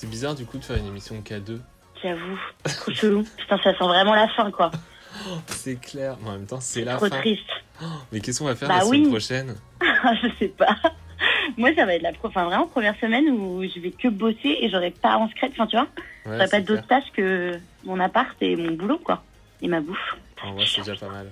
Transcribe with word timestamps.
C'est 0.00 0.06
bizarre 0.08 0.36
du 0.36 0.46
coup 0.46 0.58
de 0.58 0.64
faire 0.64 0.76
une 0.76 0.86
émission 0.86 1.16
K2. 1.16 1.58
J'avoue, 2.00 2.38
trop 2.62 2.92
chelou. 2.92 3.24
Putain, 3.36 3.56
ça 3.64 3.72
sent 3.76 3.84
vraiment 3.84 4.14
la 4.14 4.28
fin, 4.28 4.48
quoi. 4.52 4.70
C'est 5.48 5.74
clair, 5.80 6.16
mais 6.22 6.28
en 6.28 6.32
même 6.34 6.46
temps 6.46 6.60
c'est 6.60 6.84
la 6.84 6.94
Trop 6.94 7.06
fin. 7.08 7.18
triste. 7.18 7.50
Mais 8.12 8.20
qu'est-ce 8.20 8.38
qu'on 8.38 8.44
va 8.44 8.54
faire 8.54 8.68
Bah 8.68 8.76
la 8.78 8.84
semaine 8.84 9.08
prochaine? 9.10 9.56
Je 9.82 10.28
sais 10.38 10.48
pas. 10.48 10.76
Moi, 11.56 11.74
ça 11.74 11.84
va 11.84 11.94
être 11.96 12.02
la 12.02 12.12
pro- 12.12 12.28
enfin, 12.28 12.44
vraiment 12.44 12.68
première 12.68 12.94
semaine 13.00 13.28
où 13.30 13.60
je 13.64 13.80
vais 13.80 13.90
que 13.90 14.06
bosser 14.06 14.58
et 14.60 14.70
j'aurai 14.70 14.92
pas 14.92 15.16
en 15.16 15.28
secret. 15.28 15.48
Enfin, 15.50 15.66
tu 15.66 15.74
vois, 15.76 15.88
Ouais, 16.26 16.36
j'aurai 16.36 16.48
pas 16.48 16.60
d'autres 16.60 16.86
tâches 16.86 17.10
que 17.16 17.58
mon 17.84 17.98
appart 17.98 18.36
et 18.40 18.54
mon 18.54 18.70
boulot, 18.74 18.98
quoi. 18.98 19.24
Et 19.62 19.66
ma 19.66 19.80
bouffe. 19.80 20.16
En 20.44 20.52
vrai, 20.52 20.64
c'est 20.64 20.82
déjà 20.82 20.94
pas 20.94 21.12
mal. 21.12 21.28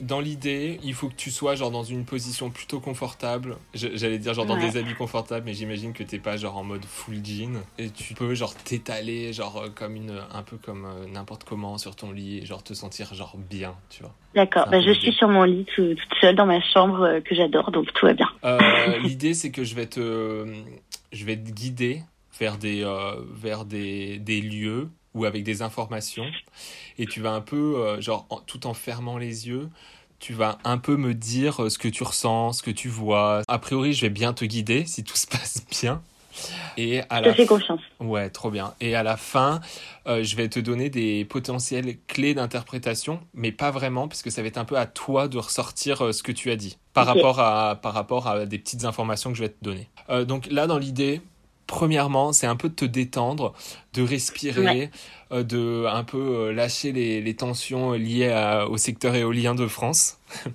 Dans 0.00 0.20
l'idée, 0.20 0.78
il 0.82 0.94
faut 0.94 1.08
que 1.08 1.14
tu 1.14 1.30
sois 1.30 1.54
genre 1.54 1.70
dans 1.70 1.82
une 1.82 2.04
position 2.04 2.50
plutôt 2.50 2.80
confortable. 2.80 3.56
J'allais 3.74 4.18
dire 4.18 4.34
genre 4.34 4.46
dans 4.46 4.54
Ouais. 4.58 4.70
des 4.70 4.76
habits 4.78 4.94
confortables, 4.94 5.44
mais 5.46 5.54
j'imagine 5.54 5.92
que 5.92 6.02
t'es 6.02 6.18
pas 6.18 6.36
genre 6.36 6.56
en 6.56 6.64
mode 6.64 6.84
full 6.84 7.24
jean 7.24 7.60
et 7.78 7.90
tu 7.90 8.14
peux 8.14 8.34
genre 8.34 8.54
t'étaler 8.54 9.32
genre 9.32 9.56
euh, 9.58 9.68
comme 9.74 9.96
une 9.96 10.20
un 10.32 10.42
peu 10.42 10.56
comme 10.56 10.84
euh, 10.84 11.06
n'importe 11.08 11.44
comment 11.44 11.76
sur 11.78 11.96
ton 11.96 12.12
lit 12.12 12.38
et 12.38 12.46
genre 12.46 12.62
te 12.62 12.74
sentir 12.74 13.12
genre 13.14 13.36
bien, 13.36 13.74
tu 13.90 14.02
vois. 14.02 14.14
D'accord. 14.34 14.68
Bah, 14.70 14.80
je 14.80 14.92
suis 14.92 15.12
sur 15.12 15.28
mon 15.28 15.42
lit 15.44 15.64
tout- 15.74 15.94
toute 15.94 16.18
seule 16.20 16.36
dans 16.36 16.46
ma 16.46 16.60
chambre 16.60 17.02
euh, 17.02 17.20
que 17.20 17.34
j'adore, 17.34 17.70
donc 17.70 17.92
tout 17.92 18.06
va 18.06 18.14
bien. 18.14 18.28
Euh, 18.44 18.98
L'idée, 19.02 19.34
c'est 19.34 19.50
que 19.50 19.64
je 19.64 19.74
vais 19.74 19.86
te, 19.86 20.46
je 21.12 21.24
vais 21.24 21.36
te 21.36 21.50
guider 21.50 22.02
vers 22.38 22.56
des, 22.56 22.84
vers 23.34 23.64
des, 23.64 24.18
des 24.18 24.40
lieux 24.40 24.88
ou 25.14 25.24
avec 25.24 25.42
des 25.44 25.62
informations, 25.62 26.26
et 26.98 27.06
tu 27.06 27.20
vas 27.20 27.32
un 27.32 27.40
peu, 27.40 27.76
euh, 27.76 28.00
genre, 28.00 28.26
en- 28.30 28.40
tout 28.40 28.66
en 28.66 28.74
fermant 28.74 29.18
les 29.18 29.48
yeux, 29.48 29.68
tu 30.18 30.34
vas 30.34 30.58
un 30.64 30.78
peu 30.78 30.96
me 30.96 31.14
dire 31.14 31.64
euh, 31.64 31.70
ce 31.70 31.78
que 31.78 31.88
tu 31.88 32.02
ressens, 32.04 32.54
ce 32.54 32.62
que 32.62 32.70
tu 32.70 32.88
vois. 32.88 33.42
A 33.48 33.58
priori, 33.58 33.92
je 33.92 34.02
vais 34.02 34.10
bien 34.10 34.32
te 34.32 34.44
guider 34.44 34.84
si 34.86 35.02
tout 35.02 35.16
se 35.16 35.26
passe 35.26 35.64
bien. 35.70 36.02
Et 36.76 37.00
à 37.10 37.20
Je 37.22 37.28
la 37.28 37.34
fais 37.34 37.46
confiance. 37.46 37.80
Ouais, 37.98 38.30
trop 38.30 38.50
bien. 38.50 38.74
Et 38.80 38.94
à 38.94 39.02
la 39.02 39.16
fin, 39.16 39.60
euh, 40.06 40.22
je 40.22 40.36
vais 40.36 40.48
te 40.48 40.60
donner 40.60 40.88
des 40.88 41.24
potentielles 41.24 41.98
clés 42.06 42.34
d'interprétation, 42.34 43.20
mais 43.34 43.50
pas 43.50 43.70
vraiment, 43.70 44.08
parce 44.08 44.22
que 44.22 44.30
ça 44.30 44.40
va 44.40 44.48
être 44.48 44.56
un 44.58 44.64
peu 44.64 44.78
à 44.78 44.86
toi 44.86 45.26
de 45.26 45.38
ressortir 45.38 46.02
euh, 46.04 46.12
ce 46.12 46.22
que 46.22 46.32
tu 46.32 46.50
as 46.50 46.56
dit, 46.56 46.78
par, 46.92 47.06
rapport, 47.06 47.40
à, 47.40 47.76
par 47.82 47.92
rapport 47.94 48.28
à 48.28 48.46
des 48.46 48.58
petites 48.58 48.84
informations 48.84 49.30
que 49.30 49.36
je 49.36 49.42
vais 49.42 49.48
te 49.48 49.62
donner. 49.62 49.88
Euh, 50.08 50.24
donc 50.24 50.46
là, 50.50 50.66
dans 50.66 50.78
l'idée, 50.78 51.20
premièrement, 51.70 52.32
c'est 52.32 52.46
un 52.48 52.56
peu 52.56 52.68
de 52.68 52.74
te 52.74 52.84
détendre, 52.84 53.54
de 53.94 54.02
respirer, 54.02 54.60
Ouais. 54.66 54.90
euh, 55.32 55.42
de 55.44 55.86
un 55.88 56.02
peu 56.04 56.18
euh, 56.18 56.52
lâcher 56.52 56.90
les, 56.92 57.20
les 57.20 57.34
tensions 57.36 57.92
liées 57.92 58.28
à- 58.28 58.66
au 58.68 58.76
secteur 58.76 59.14
éolien 59.14 59.54
de 59.54 59.66
France. 59.66 60.18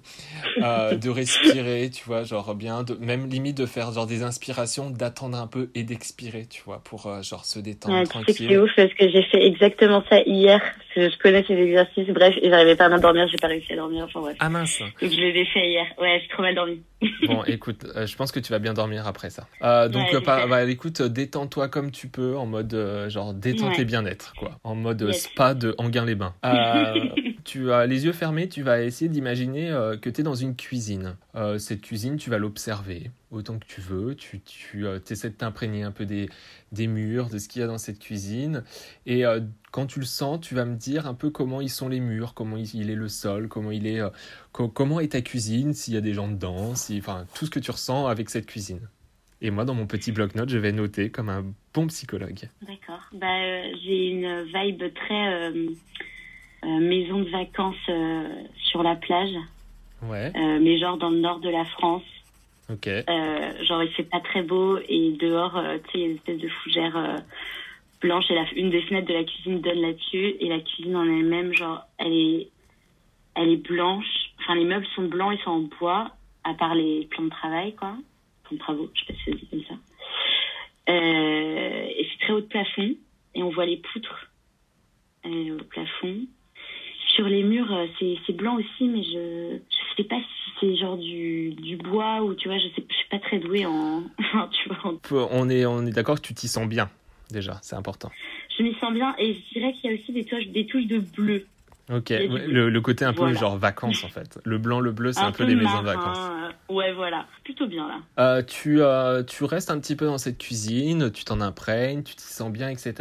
Euh, 0.61 0.95
de 0.95 1.09
respirer, 1.09 1.89
tu 1.89 2.05
vois, 2.05 2.23
genre 2.23 2.55
bien, 2.55 2.83
de, 2.83 2.95
même 2.95 3.27
limite 3.29 3.57
de 3.57 3.65
faire 3.65 3.91
genre 3.91 4.07
des 4.07 4.23
inspirations, 4.23 4.89
d'attendre 4.89 5.37
un 5.37 5.47
peu 5.47 5.69
et 5.75 5.83
d'expirer, 5.83 6.45
tu 6.45 6.61
vois, 6.65 6.79
pour 6.83 7.07
euh, 7.07 7.21
genre 7.21 7.45
se 7.45 7.59
détendre 7.59 7.95
Ouais, 7.97 8.03
que 8.03 8.07
c'est 8.09 8.13
tranquille. 8.25 8.57
ouf 8.57 8.71
parce 8.75 8.93
que 8.93 9.09
j'ai 9.09 9.23
fait 9.23 9.45
exactement 9.45 10.01
ça 10.09 10.21
hier. 10.21 10.61
Que 10.95 11.09
je 11.09 11.17
connais 11.17 11.43
ces 11.45 11.55
exercices, 11.55 12.07
bref, 12.07 12.33
et 12.41 12.49
j'arrivais 12.49 12.77
pas 12.77 12.85
à 12.85 12.89
m'endormir, 12.89 13.27
j'ai 13.27 13.35
pas 13.35 13.47
réussi 13.47 13.73
à 13.73 13.75
dormir, 13.75 14.05
enfin 14.05 14.21
bref. 14.21 14.37
Ah 14.39 14.47
mince. 14.47 14.79
Donc 14.79 14.93
je 15.01 15.07
les 15.07 15.41
ai 15.41 15.45
fait 15.45 15.67
hier. 15.67 15.85
Ouais, 15.99 16.21
j'ai 16.21 16.29
trop 16.29 16.41
mal 16.41 16.55
dormi. 16.55 16.81
Bon, 17.27 17.43
écoute, 17.43 17.85
euh, 17.97 18.07
je 18.07 18.15
pense 18.15 18.31
que 18.31 18.39
tu 18.39 18.53
vas 18.53 18.59
bien 18.59 18.73
dormir 18.73 19.05
après 19.05 19.29
ça. 19.29 19.45
Euh, 19.61 19.89
donc, 19.89 20.07
Ouais, 20.07 20.15
euh, 20.15 20.47
bah, 20.47 20.63
écoute, 20.63 21.01
détends-toi 21.01 21.67
comme 21.67 21.91
tu 21.91 22.07
peux, 22.07 22.37
en 22.37 22.45
mode 22.45 22.73
euh, 22.73 23.09
genre 23.09 23.33
détente 23.33 23.71
Ouais. 23.75 23.81
et 23.81 23.85
bien-être, 23.85 24.33
quoi. 24.37 24.51
En 24.63 24.75
mode 24.75 25.01
Yes. 25.01 25.23
spa 25.23 25.53
de 25.53 25.75
Anguin-les-Bains. 25.77 26.33
Euh, 27.45 27.49
tu 27.51 27.71
as 27.71 27.85
les 27.85 28.05
yeux 28.05 28.11
fermés, 28.11 28.49
tu 28.49 28.61
vas 28.63 28.81
essayer 28.81 29.09
d'imaginer 29.09 29.69
euh, 29.69 29.97
que 29.97 30.09
tu 30.09 30.21
es 30.21 30.23
dans 30.23 30.35
une 30.35 30.55
cuisine. 30.55 31.15
Euh, 31.35 31.57
cette 31.57 31.81
cuisine, 31.81 32.17
tu 32.17 32.29
vas 32.29 32.37
l'observer 32.37 33.11
autant 33.31 33.59
que 33.59 33.65
tu 33.65 33.81
veux. 33.81 34.15
Tu, 34.15 34.41
tu 34.41 34.85
essaies 35.09 35.29
de 35.29 35.35
t'imprégner 35.35 35.83
un 35.83 35.91
peu 35.91 36.05
des, 36.05 36.29
des 36.71 36.87
murs, 36.87 37.29
de 37.29 37.37
ce 37.37 37.47
qu'il 37.47 37.61
y 37.61 37.63
a 37.63 37.67
dans 37.67 37.77
cette 37.77 37.99
cuisine. 37.99 38.63
Et 39.05 39.25
euh, 39.25 39.41
quand 39.71 39.85
tu 39.85 39.99
le 39.99 40.05
sens, 40.05 40.39
tu 40.41 40.55
vas 40.55 40.65
me 40.65 40.75
dire 40.75 41.07
un 41.07 41.13
peu 41.13 41.29
comment 41.29 41.61
ils 41.61 41.69
sont 41.69 41.89
les 41.89 41.99
murs, 41.99 42.33
comment 42.33 42.57
il, 42.57 42.89
est 42.89 42.95
le 42.95 43.09
sol, 43.09 43.47
comment 43.47 43.71
il 43.71 43.87
est, 43.87 43.99
euh, 43.99 44.09
co- 44.51 44.69
comment 44.69 44.99
est 44.99 45.11
ta 45.11 45.21
cuisine, 45.21 45.73
s'il 45.73 45.93
y 45.93 45.97
a 45.97 46.01
des 46.01 46.13
gens 46.13 46.27
dedans, 46.27 46.75
si, 46.75 46.97
enfin 46.97 47.25
tout 47.35 47.45
ce 47.45 47.51
que 47.51 47.59
tu 47.59 47.71
ressens 47.71 48.07
avec 48.07 48.29
cette 48.29 48.45
cuisine. 48.45 48.81
Et 49.41 49.51
moi, 49.51 49.65
dans 49.65 49.75
mon 49.75 49.85
petit 49.85 50.11
bloc-notes, 50.11 50.49
je 50.49 50.57
vais 50.57 50.71
noter 50.71 51.11
comme 51.11 51.29
un 51.29 51.45
bon 51.73 51.87
psychologue. 51.87 52.49
D'accord. 52.61 53.01
Bah, 53.13 53.27
euh, 53.27 53.63
j'ai 53.83 54.07
une 54.07 54.43
vibe 54.43 54.81
très 54.95 55.27
euh, 55.27 55.51
euh, 55.51 55.75
maison 56.79 57.19
de 57.19 57.29
vacances 57.29 57.75
euh, 57.89 58.27
sur 58.69 58.83
la 58.83 58.95
plage, 58.95 59.33
Ouais, 60.03 60.31
euh, 60.35 60.59
mais 60.61 60.77
genre 60.77 60.97
dans 60.97 61.09
le 61.09 61.19
nord 61.19 61.39
de 61.39 61.49
la 61.49 61.65
France. 61.65 62.03
ok. 62.69 62.87
Euh, 62.87 63.63
genre 63.65 63.81
il 63.83 63.89
fait 63.91 64.03
pas 64.03 64.19
très 64.19 64.43
beau 64.43 64.77
et 64.89 65.11
dehors, 65.19 65.57
euh, 65.57 65.77
tu 65.85 65.91
sais, 65.91 65.97
il 65.97 66.01
y 66.01 66.03
a 66.03 66.07
une 66.07 66.15
espèce 66.17 66.39
de 66.39 66.47
fougère 66.49 66.97
euh, 66.97 67.17
blanche 68.01 68.25
et 68.29 68.35
la, 68.35 68.45
une 68.55 68.69
des 68.69 68.81
fenêtres 68.83 69.07
de 69.07 69.13
la 69.13 69.23
cuisine 69.23 69.61
donne 69.61 69.79
là-dessus 69.81 70.35
et 70.39 70.47
la 70.49 70.59
cuisine 70.59 70.95
en 70.95 71.03
elle-même, 71.05 71.53
genre, 71.53 71.81
elle 71.97 72.13
est, 72.13 72.49
elle 73.35 73.49
est 73.49 73.57
blanche. 73.67 74.05
Enfin, 74.41 74.55
les 74.55 74.65
meubles 74.65 74.85
sont 74.95 75.03
blancs, 75.07 75.33
ils 75.39 75.43
sont 75.43 75.51
en 75.51 75.61
bois, 75.79 76.11
à 76.43 76.53
part 76.53 76.75
les 76.75 77.07
plans 77.09 77.23
de 77.25 77.29
travail, 77.29 77.73
quoi. 77.75 77.95
Plans 78.43 78.57
de 78.57 78.59
travaux, 78.59 78.89
je 78.93 78.99
sais 78.99 79.05
pas 79.07 79.13
si 79.19 79.31
ça 79.31 79.37
dit 79.37 79.47
comme 79.49 79.63
ça. 79.63 79.75
Euh, 80.89 81.85
et 81.97 82.07
c'est 82.11 82.19
très 82.25 82.33
haut 82.33 82.41
de 82.41 82.45
plafond 82.45 82.95
et 83.33 83.41
on 83.43 83.49
voit 83.49 83.65
les 83.65 83.77
poutres 83.77 84.29
euh, 85.25 85.57
au 85.59 85.63
plafond. 85.63 86.19
Sur 87.15 87.25
les 87.27 87.43
murs, 87.43 87.71
euh, 87.73 87.85
c'est 88.27 88.33
blanc 88.35 88.57
aussi, 88.57 88.87
mais 88.87 89.03
je 89.03 89.57
je 89.57 89.95
sais 90.01 90.07
pas 90.07 90.19
si 90.19 90.51
c'est 90.59 90.75
genre 90.75 90.97
du, 90.97 91.51
du 91.51 91.77
bois 91.77 92.21
ou 92.21 92.33
tu 92.35 92.47
vois, 92.49 92.57
je 92.57 92.67
sais 92.75 92.83
je 92.89 92.95
suis 92.95 93.09
pas 93.09 93.19
très 93.19 93.39
douée 93.39 93.65
en 93.65 94.03
tu 94.51 94.69
vois. 94.69 94.91
en- 94.91 95.27
On 95.31 95.49
est, 95.49 95.65
on 95.65 95.85
est 95.85 95.91
d'accord 95.91 96.15
que 96.15 96.27
tu 96.27 96.33
t'y 96.33 96.47
sens 96.49 96.67
bien, 96.67 96.89
déjà, 97.31 97.59
c'est 97.61 97.75
important. 97.75 98.11
Je 98.57 98.63
m'y 98.63 98.73
sens 98.75 98.93
bien 98.93 99.15
et 99.17 99.33
je 99.33 99.53
dirais 99.59 99.73
qu'il 99.73 99.89
y 99.91 99.93
a 99.93 99.97
aussi 99.97 100.11
des 100.11 100.25
touches 100.25 100.47
des 100.47 100.65
touches 100.65 100.87
de 100.87 100.99
bleu. 100.99 101.45
Ok, 101.91 102.07
ouais, 102.09 102.27
le, 102.47 102.69
le 102.69 102.81
côté 102.81 103.05
un 103.05 103.13
peu 103.13 103.19
voilà. 103.19 103.37
genre 103.37 103.57
vacances 103.57 104.03
en 104.03 104.07
fait. 104.07 104.39
Le 104.43 104.57
blanc, 104.57 104.79
le 104.79 104.91
bleu, 104.91 105.11
c'est 105.11 105.21
un, 105.21 105.31
peu, 105.31 105.43
les 105.43 105.55
maisons 105.55 105.81
de 105.81 105.85
vacances. 105.85 106.17
euh, 106.17 106.73
ouais, 106.73 106.91
voilà, 106.93 107.27
plutôt 107.43 107.67
bien 107.67 107.87
là. 107.87 107.99
Euh, 108.17 108.41
tu, 108.41 108.81
euh, 108.81 109.21
tu 109.21 109.43
restes 109.43 109.69
un 109.69 109.79
petit 109.79 109.95
peu 109.95 110.05
dans 110.07 110.17
cette 110.17 110.39
cuisine, 110.39 111.11
tu 111.11 111.25
t'en 111.25 111.41
imprègnes, 111.41 112.01
tu 112.01 112.15
t'y 112.15 112.25
sens 112.25 112.51
bien, 112.51 112.69
etc. 112.69 112.95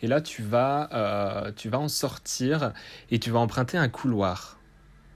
Et 0.00 0.06
là, 0.06 0.22
tu 0.22 0.42
vas, 0.42 0.88
euh, 0.94 1.52
tu 1.54 1.68
vas 1.68 1.78
en 1.78 1.88
sortir 1.88 2.72
et 3.10 3.18
tu 3.18 3.30
vas 3.30 3.38
emprunter 3.38 3.76
un 3.76 3.88
couloir. 3.90 4.56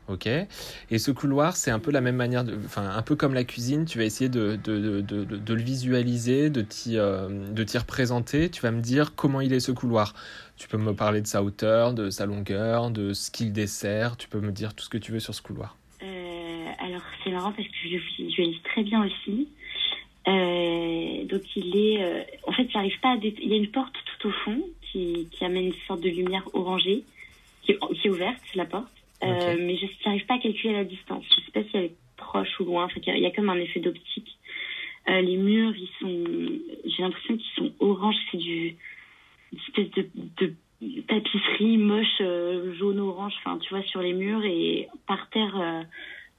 Ok? 0.09 0.27
Et 0.27 0.99
ce 0.99 1.11
couloir, 1.13 1.57
c'est 1.57 1.71
un 1.71 1.79
peu 1.79 1.93
la 1.93 2.01
même 2.01 2.17
manière, 2.17 2.43
de, 2.45 2.55
enfin, 2.67 2.91
un 2.91 3.03
peu 3.03 3.15
comme 3.15 3.33
la 3.33 3.45
cuisine, 3.45 3.85
tu 3.85 3.97
vas 3.97 4.05
essayer 4.05 4.29
de, 4.29 4.57
de, 4.57 5.55
le 5.55 5.63
visualiser, 5.63 6.51
de 6.51 6.61
t'y 6.63 6.99
représenter. 7.79 8.51
Tu 8.51 8.61
vas 8.61 8.73
me 8.73 8.81
dire 8.81 9.15
comment 9.15 9.41
il 9.41 9.53
est 9.55 9.61
ce 9.61 9.73
couloir. 9.73 10.15
Tu 10.61 10.69
peux 10.69 10.77
me 10.77 10.93
parler 10.93 11.23
de 11.23 11.27
sa 11.27 11.43
hauteur, 11.43 11.95
de 11.95 12.11
sa 12.11 12.27
longueur, 12.27 12.91
de 12.91 13.15
ce 13.15 13.31
qu'il 13.31 13.51
dessert. 13.51 14.19
Tu 14.19 14.29
peux 14.29 14.41
me 14.41 14.53
dire 14.53 14.75
tout 14.75 14.85
ce 14.85 14.91
que 14.91 14.99
tu 14.99 15.11
veux 15.11 15.19
sur 15.19 15.35
ce 15.35 15.41
couloir. 15.41 15.75
Euh, 16.03 16.67
alors 16.79 17.01
c'est 17.25 17.31
marrant 17.31 17.51
parce 17.53 17.67
que 17.67 17.75
je 17.83 17.89
le 17.97 18.03
visualise 18.19 18.63
très 18.65 18.83
bien 18.83 19.03
aussi. 19.07 19.49
Euh, 20.29 21.25
donc 21.25 21.41
il 21.57 21.75
est, 21.75 22.03
euh, 22.03 22.23
en 22.47 22.53
fait, 22.53 22.69
j'arrive 22.71 23.01
pas 23.01 23.13
à. 23.13 23.17
Il 23.23 23.49
y 23.49 23.55
a 23.55 23.57
une 23.57 23.71
porte 23.71 23.95
tout 24.05 24.29
au 24.29 24.33
fond 24.33 24.61
qui, 24.83 25.29
qui 25.31 25.45
amène 25.47 25.65
une 25.69 25.81
sorte 25.89 26.03
de 26.03 26.11
lumière 26.11 26.47
orangée 26.53 27.05
qui 27.63 27.73
est, 27.73 27.79
qui 27.95 28.09
est 28.09 28.11
ouverte, 28.11 28.43
la 28.55 28.67
porte. 28.67 28.93
Mais 29.23 29.77
je 29.79 29.87
n'arrive 30.05 30.27
pas 30.27 30.35
à 30.35 30.39
calculer 30.41 30.75
la 30.75 30.85
distance. 30.85 31.25
Je 31.31 31.37
sais 31.37 31.53
pas 31.55 31.63
si 31.63 31.71
elle 31.73 31.85
est 31.85 31.97
proche 32.19 32.61
ou 32.61 32.65
loin. 32.65 32.85
Enfin, 32.85 33.01
il 33.07 33.19
y 33.19 33.25
a- 33.27 33.31
comme 33.31 33.49
un 33.49 33.57
effet 33.57 33.81
d'optique. 33.81 34.37
Euh, 35.09 35.23
les 35.23 35.39
murs, 35.39 35.73
ils 35.75 35.89
sont. 36.01 36.53
J'ai 36.85 37.03
l'impression 37.03 37.35
qu'ils 37.39 37.55
sont 37.57 37.73
orange. 37.81 38.17
C'est 38.31 38.37
du 38.37 38.77
espèce 39.71 39.91
de, 40.05 40.11
de 40.47 41.01
tapisserie 41.09 41.77
moche 41.79 42.07
euh, 42.21 42.75
jaune 42.79 43.01
orange. 43.01 43.33
Enfin, 43.39 43.59
tu 43.59 43.73
vois 43.75 43.83
sur 43.85 44.01
les 44.03 44.13
murs 44.13 44.45
et 44.45 44.89
par 45.07 45.29
terre. 45.31 45.57
euh, 45.61 45.83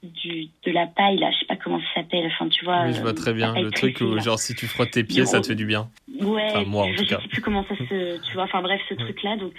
du, 0.02 0.48
de 0.66 0.72
la 0.72 0.88
paille 0.88 1.16
là, 1.18 1.30
je 1.30 1.38
sais 1.38 1.46
pas 1.46 1.54
comment 1.54 1.78
ça 1.78 1.86
s'appelle, 2.02 2.26
enfin 2.26 2.48
tu 2.48 2.64
vois. 2.64 2.86
Oui, 2.86 2.92
je 2.92 3.00
vois 3.00 3.10
euh, 3.10 3.12
très 3.12 3.32
bien. 3.32 3.52
paille 3.54 3.62
Le 3.62 3.70
truc 3.70 4.00
où, 4.00 4.16
là. 4.16 4.20
genre, 4.20 4.36
si 4.36 4.52
tu 4.52 4.66
frottes 4.66 4.90
tes 4.90 5.04
pieds, 5.04 5.24
ça 5.26 5.40
te 5.40 5.46
fait 5.46 5.54
du 5.54 5.64
bien. 5.64 5.88
Ouais, 6.20 6.42
Enfin, 6.50 6.64
moi, 6.64 6.86
en 6.86 6.92
je 6.92 6.96
tout 6.96 7.04
sais 7.04 7.14
cas. 7.14 7.20
plus 7.30 7.40
comment 7.40 7.64
ça 7.68 7.76
se, 7.76 8.20
tu 8.26 8.32
vois, 8.34 8.42
enfin 8.42 8.62
bref, 8.62 8.80
ce 8.88 8.94
truc-là, 8.94 9.36
donc 9.36 9.52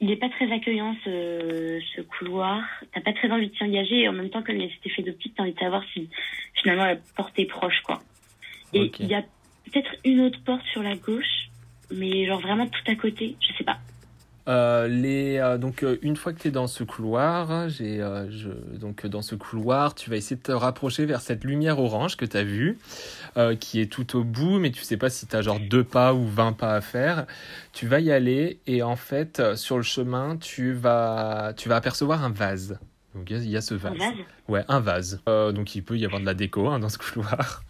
il 0.00 0.10
est 0.10 0.16
pas 0.16 0.30
très 0.30 0.50
accueillant 0.50 0.96
ce, 1.04 1.82
ce 1.94 2.00
couloir. 2.00 2.62
T'as 2.94 3.02
pas 3.02 3.12
très 3.12 3.30
envie 3.30 3.48
de 3.50 3.54
s'y 3.56 3.62
engager 3.62 4.00
et 4.04 4.08
en 4.08 4.14
même 4.14 4.30
temps, 4.30 4.42
comme 4.42 4.56
il 4.56 4.64
a 4.64 4.72
cet 4.74 4.86
effet 4.86 5.02
d'optique, 5.02 5.34
t'as 5.36 5.42
envie 5.42 5.52
de 5.52 5.58
savoir 5.58 5.82
si 5.92 6.08
finalement 6.54 6.86
la 6.86 6.96
porte 7.14 7.38
est 7.38 7.44
proche, 7.44 7.82
quoi. 7.82 8.02
Et 8.72 8.90
il 9.00 9.06
y 9.06 9.14
a 9.14 9.20
peut-être 9.70 9.96
une 10.06 10.20
autre 10.22 10.38
porte 10.46 10.64
sur 10.72 10.82
la 10.82 10.96
gauche, 10.96 11.43
mais 11.96 12.26
genre 12.26 12.40
vraiment 12.40 12.66
tout 12.66 12.90
à 12.90 12.94
côté, 12.94 13.36
je 13.40 13.56
sais 13.56 13.64
pas. 13.64 13.78
Euh, 14.46 14.88
les, 14.88 15.38
euh, 15.38 15.56
donc 15.56 15.82
euh, 15.82 15.96
une 16.02 16.16
fois 16.16 16.34
que 16.34 16.40
tu 16.40 16.48
es 16.48 16.50
dans 16.50 16.66
ce 16.66 16.84
couloir, 16.84 17.70
j'ai, 17.70 17.98
je, 18.28 18.50
donc 18.78 19.06
dans 19.06 19.22
ce 19.22 19.34
couloir, 19.34 19.94
tu 19.94 20.10
vas 20.10 20.16
essayer 20.16 20.36
de 20.36 20.42
te 20.42 20.52
rapprocher 20.52 21.06
vers 21.06 21.22
cette 21.22 21.44
lumière 21.44 21.78
orange 21.78 22.16
que 22.16 22.26
tu 22.26 22.36
as 22.36 22.44
vue, 22.44 22.78
qui 23.60 23.80
est 23.80 23.90
tout 23.90 24.16
au 24.16 24.24
bout, 24.24 24.58
mais 24.58 24.70
tu 24.70 24.82
sais 24.82 24.96
pas 24.96 25.10
si 25.10 25.26
tu 25.26 25.34
as 25.34 25.42
genre 25.42 25.58
deux 25.58 25.84
pas 25.84 26.14
ou 26.14 26.26
20 26.26 26.52
pas 26.52 26.74
à 26.74 26.80
faire. 26.80 27.26
Tu 27.72 27.86
vas 27.86 28.00
y 28.00 28.12
aller 28.12 28.58
et 28.66 28.82
en 28.82 28.96
fait, 28.96 29.56
sur 29.56 29.76
le 29.76 29.82
chemin, 29.82 30.36
tu 30.36 30.72
vas, 30.72 31.52
tu 31.56 31.68
vas 31.68 31.76
apercevoir 31.76 32.22
un 32.22 32.30
vase. 32.30 32.78
Donc 33.14 33.30
il 33.30 33.36
y 33.36 33.40
a- 33.40 33.42
il 33.42 33.50
y, 33.50 33.56
a 33.56 33.60
ce 33.60 33.74
vase. 33.74 33.92
Un 33.94 33.98
vase 34.10 34.14
Ouais, 34.48 34.64
un 34.68 34.80
vase. 34.80 35.20
Euh, 35.28 35.52
donc 35.52 35.74
il 35.76 35.82
peut 35.84 35.96
y 35.96 36.04
avoir 36.04 36.20
de 36.20 36.26
la 36.26 36.34
déco 36.34 36.68
hein, 36.68 36.78
dans 36.80 36.88
ce 36.88 36.98
couloir. 37.12 37.62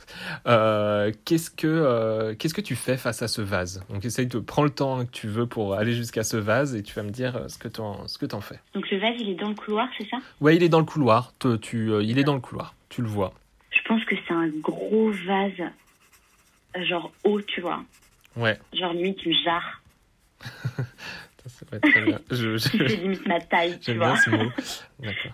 Euh, 0.47 1.13
qu'est-ce 1.25 1.51
que 1.51 1.67
euh, 1.67 2.35
qu'est-ce 2.35 2.55
que 2.55 2.61
tu 2.63 2.77
fais 2.77 2.97
face 2.97 3.21
à 3.23 3.29
ce 3.29 3.43
vase? 3.43 3.85
Donc 3.91 4.05
essaye 4.05 4.27
de 4.27 4.39
prendre 4.39 4.69
le 4.69 4.75
temps 4.75 5.05
que 5.05 5.11
tu 5.11 5.29
veux 5.29 5.47
pour 5.47 5.75
aller 5.75 5.93
jusqu'à 5.95 6.25
ce 6.25 6.37
vase 6.39 6.75
et 6.75 6.83
tu 6.83 6.95
vas 6.95 7.03
me 7.03 7.11
dire 7.11 7.45
ce 7.49 7.59
que 7.59 7.69
t'en 7.69 8.09
ce 8.09 8.17
que 8.19 8.27
t'en 8.27 8.41
fais. 8.41 8.59
Donc 8.75 8.91
le 8.91 8.99
vase, 8.99 9.15
il 9.19 9.29
est 9.31 9.35
dans 9.35 9.49
le 9.51 9.55
couloir, 9.55 9.89
c'est 9.99 10.09
ça? 10.09 10.17
Ouais, 10.41 10.57
il 10.57 10.63
est 10.63 10.69
dans 10.69 10.79
le 10.81 10.85
couloir. 10.87 11.33
Tu, 11.61 11.91
il 12.03 12.19
est 12.19 12.25
dans 12.25 12.35
le 12.35 12.41
couloir. 12.41 12.75
Tu 12.89 13.03
le 13.03 13.09
vois. 13.09 13.35
Je 13.71 13.81
pense 13.89 14.05
que 14.05 14.15
c'est 14.27 14.33
un 14.35 14.49
gros 14.49 15.11
vase, 15.27 15.71
genre 16.87 17.13
haut, 17.25 17.41
tu 17.43 17.61
vois. 17.61 17.83
Ouais. 18.37 18.59
Genre 18.73 18.93
limite 18.95 19.25
une 19.27 19.35
jarre. 19.45 19.83
Ça 21.47 21.67
va 21.71 21.77
être 21.77 21.91
très 21.91 22.01
bien. 22.03 22.19
Je, 22.31 22.57
je- 22.57 22.69
Qui 22.71 22.97
limite 22.97 23.27
ma 23.27 23.41
taille, 23.41 23.79
tu 23.81 23.93
vois. 23.95 24.13
bien 24.13 24.17
ce 24.17 24.31
mot. 24.31 24.51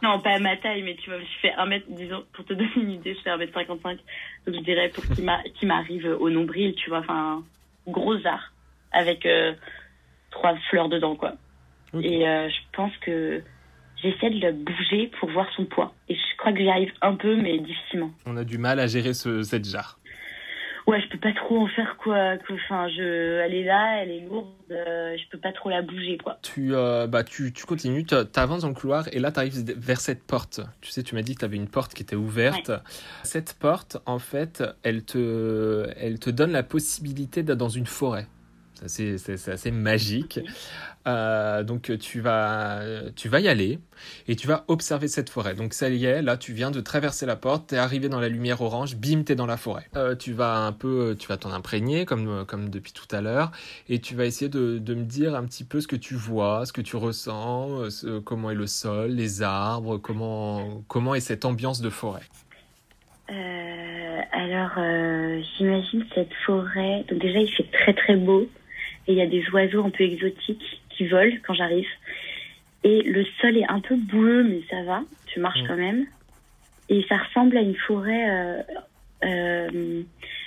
Non, 0.03 0.19
pas 0.21 0.39
ma 0.41 0.57
taille, 0.57 0.83
mais 0.83 0.97
tu 0.97 1.09
vois, 1.11 1.21
je 1.21 1.25
fais 1.41 1.53
1 1.53 1.67
mètre, 1.67 1.87
disons, 1.89 2.25
pour 2.33 2.45
te 2.45 2.53
donner 2.53 2.71
une 2.77 2.91
idée, 2.91 3.15
je 3.15 3.21
fais 3.21 3.31
1m55. 3.31 3.85
Donc 4.47 4.55
je 4.57 4.61
dirais 4.61 4.89
pour 4.89 5.05
qu'il 5.07 5.25
m'arrive 5.69 6.07
au 6.19 6.29
nombril, 6.31 6.75
tu 6.75 6.91
vois, 6.91 6.99
enfin, 6.99 7.45
gros 7.87 8.19
jarre, 8.19 8.53
avec 8.93 9.25
euh, 9.27 9.53
trois 10.33 10.57
fleurs 10.69 10.89
dedans, 10.89 11.15
quoi. 11.15 11.35
Et 12.03 12.27
euh, 12.27 12.49
je 12.49 12.57
pense 12.73 12.97
que 12.99 13.41
j'essaie 14.03 14.31
de 14.31 14.41
le 14.41 14.53
bouger 14.53 15.13
pour 15.21 15.31
voir 15.31 15.47
son 15.55 15.65
poids. 15.65 15.95
Et 16.09 16.15
je 16.17 16.37
crois 16.39 16.53
que 16.53 16.59
j'y 16.59 16.69
arrive 16.71 16.93
un 17.03 17.15
peu, 17.15 17.37
mais 17.37 17.59
difficilement. 17.59 18.11
On 18.27 18.37
a 18.37 18.43
du 18.45 18.59
mal 18.59 18.81
à 18.81 18.87
gérer 18.89 19.13
ce, 19.15 19.43
cette 19.43 19.65
jarre. 19.65 20.00
Ouais, 20.91 21.01
je 21.01 21.09
peux 21.09 21.19
pas 21.19 21.33
trop 21.33 21.59
en 21.61 21.67
faire 21.69 21.97
quoi. 21.97 22.37
que- 22.39 22.53
Enfin, 22.55 22.89
je, 22.89 23.39
elle 23.41 23.55
est 23.55 23.65
là, 23.65 24.03
elle 24.03 24.11
est 24.11 24.21
lourde, 24.21 24.49
euh, 24.71 25.17
je 25.17 25.23
peux 25.31 25.39
pas 25.39 25.53
trop 25.53 25.71
la 25.71 25.83
bouger, 25.83 26.19
quoi. 26.23 26.39
Tu, 26.43 26.75
euh, 26.75 27.07
bah, 27.07 27.23
tu, 27.25 27.53
tu 27.53 27.65
continues, 27.65 28.05
tu 28.05 28.15
avances 28.35 28.63
dans 28.63 28.69
le 28.69 28.75
couloir 28.75 29.07
et 29.13 29.19
là 29.21 29.31
tu 29.33 29.39
arrives 29.39 29.65
vers 29.77 30.01
cette 30.01 30.23
porte. 30.25 30.61
Tu 30.81 30.91
sais, 30.91 31.03
tu 31.03 31.15
m'as 31.15 31.23
dit 31.23 31.35
que 31.35 31.41
tu 31.41 31.45
avais 31.45 31.57
une 31.57 31.69
porte 31.69 31.95
qui 31.95 32.03
était 32.03 32.17
ouverte. 32.17 32.71
Cette 33.23 33.55
porte, 33.59 33.99
en 34.07 34.19
fait, 34.19 34.63
elle 34.83 35.05
te, 35.05 35.89
elle 35.97 36.19
te 36.19 36.31
donne 36.31 36.53
la 36.53 36.63
possibilité 36.63 37.43
d'être 37.43 37.59
dans 37.59 37.69
une 37.69 37.87
forêt. 37.87 38.27
C'est 38.87 39.15
assez, 39.49 39.71
magique. 39.71 40.41
Euh, 41.07 41.63
donc 41.63 41.97
tu 41.99 42.21
vas, 42.21 42.81
tu 43.17 43.29
vas 43.31 43.41
y 43.41 43.49
aller 43.49 43.79
et 44.29 44.37
tu 44.37 44.47
vas 44.47 44.65
observer 44.69 45.09
cette 45.09 45.31
forêt. 45.31 45.55
Donc 45.55 45.73
ça 45.73 45.89
y 45.89 46.05
est, 46.05 46.21
là 46.21 46.37
tu 46.37 46.53
viens 46.53 46.71
de 46.71 46.81
traverser 46.81 47.25
la 47.25 47.37
porte, 47.37 47.69
t'es 47.69 47.79
arrivé 47.79 48.11
dans 48.11 48.21
la 48.21 48.29
lumière 48.29 48.61
orange, 48.61 48.97
bim, 48.97 49.23
t'es 49.23 49.35
dans 49.35 49.47
la 49.47 49.57
forêt. 49.57 49.87
Euh, 49.97 50.15
tu 50.15 50.33
vas 50.35 50.59
un 50.59 50.73
peu, 50.73 51.17
tu 51.19 51.27
vas 51.29 51.39
t'en 51.39 51.53
imprégner 51.53 52.05
comme, 52.05 52.45
comme 52.47 52.69
depuis 52.69 52.93
tout 52.93 53.09
à 53.15 53.23
l'heure 53.23 53.51
et 53.89 53.99
tu 54.01 54.15
vas 54.15 54.27
essayer 54.27 54.51
de, 54.51 54.79
de 54.79 54.95
me 54.95 55.05
dire 55.05 55.35
un 55.35 55.45
petit 55.45 55.65
peu 55.65 55.81
ce 55.81 55.89
que 55.89 55.97
tu 55.97 56.15
vois, 56.15 56.67
ce 56.67 56.73
que 56.75 56.83
tu 56.83 56.97
ressens, 56.97 57.71
euh, 57.81 57.91
ce- 57.91 58.19
comment 58.19 58.51
est 58.51 58.55
le 58.55 58.67
sol, 58.67 59.11
les 59.13 59.43
arbres, 59.43 59.97
comment, 59.97 60.83
comment 60.87 61.15
est 61.15 61.21
cette 61.21 61.47
ambiance 61.47 61.81
de 61.81 61.89
forêt. 61.91 62.23
Alors, 64.33 64.71
j'imagine 65.57 66.05
cette 66.15 66.33
forêt. 66.47 67.05
Donc 67.09 67.21
déjà, 67.21 67.39
il 67.39 67.49
fait 67.51 67.71
très 67.73 67.95
très 67.95 68.17
beau. 68.17 68.49
Et 69.11 69.15
il 69.15 69.19
y 69.19 69.23
a 69.23 69.27
des 69.27 69.45
oiseaux 69.51 69.85
un 69.85 69.91
peu 69.91 70.05
exotiques 70.05 70.81
qui 70.91 71.09
volent 71.09 71.35
quand 71.45 71.55
j'arrive. 71.55 71.89
Et 72.85 73.03
le 73.03 73.25
sol 73.41 73.57
est 73.57 73.69
un 73.69 73.81
peu 73.81 73.97
boueux, 73.97 74.45
mais 74.45 74.61
ça 74.71 74.83
va. 74.85 75.03
Tu 75.27 75.41
marches 75.41 75.63
Mm. 75.63 75.67
quand 75.67 75.77
même. 75.77 76.07
Et 76.89 77.05
ça 77.09 77.17
ressemble 77.19 77.57
à 77.57 77.61
une 77.63 77.75
forêt. 77.75 78.31
euh, 78.31 78.63
euh, 79.25 80.03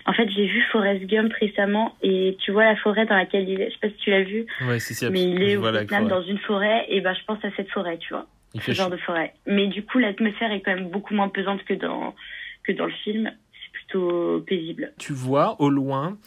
en 0.05 0.13
fait, 0.13 0.29
j'ai 0.29 0.45
vu 0.47 0.61
Forrest 0.71 1.03
Gump 1.05 1.33
récemment. 1.39 1.95
Et 2.01 2.37
tu 2.39 2.51
vois 2.51 2.63
la 2.65 2.75
forêt 2.77 3.05
dans 3.05 3.15
laquelle 3.17 3.47
il 3.49 3.59
est. 3.61 3.67
Je 3.69 3.73
sais 3.73 3.79
pas 3.81 3.89
si 3.89 3.95
tu 3.97 4.09
l'as 4.11 4.23
vu. 4.23 4.45
Ouais, 4.67 4.79
si, 4.79 4.93
si, 4.95 5.09
mais 5.09 5.23
il 5.23 5.41
est 5.43 5.55
au 5.57 5.61
Vietnam 5.71 6.07
dans 6.07 6.23
une 6.23 6.39
forêt. 6.39 6.85
Et 6.89 7.01
ben, 7.01 7.13
je 7.13 7.23
pense 7.25 7.43
à 7.43 7.49
cette 7.57 7.69
forêt, 7.69 7.97
tu 7.97 8.13
vois. 8.13 8.27
Il 8.55 8.61
ce 8.61 8.71
genre 8.71 8.89
de 8.89 8.97
forêt. 8.97 9.33
Mais 9.47 9.67
du 9.67 9.83
coup, 9.83 9.97
l'atmosphère 9.99 10.51
est 10.51 10.61
quand 10.61 10.75
même 10.75 10.89
beaucoup 10.89 11.13
moins 11.15 11.27
pesante 11.29 11.63
que 11.65 11.73
dans, 11.73 12.15
que 12.63 12.71
dans 12.71 12.85
le 12.85 12.93
film. 13.03 13.31
C'est 13.51 13.71
plutôt 13.73 14.41
paisible. 14.47 14.93
tu 14.99 15.11
vois 15.13 15.59
au 15.59 15.69
loin, 15.69 16.17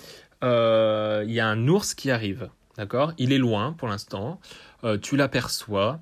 il 0.43 1.33
y 1.33 1.41
a 1.41 1.47
un 1.49 1.69
ours 1.69 1.95
qui 1.95 2.11
arrive. 2.11 2.49
D'accord? 2.77 3.13
Il 3.19 3.33
est 3.33 3.39
loin 3.39 3.73
pour 3.73 3.89
l'instant. 3.89 4.41
Euh, 4.85 4.99
tu 4.99 5.17
l'aperçois. 5.17 6.01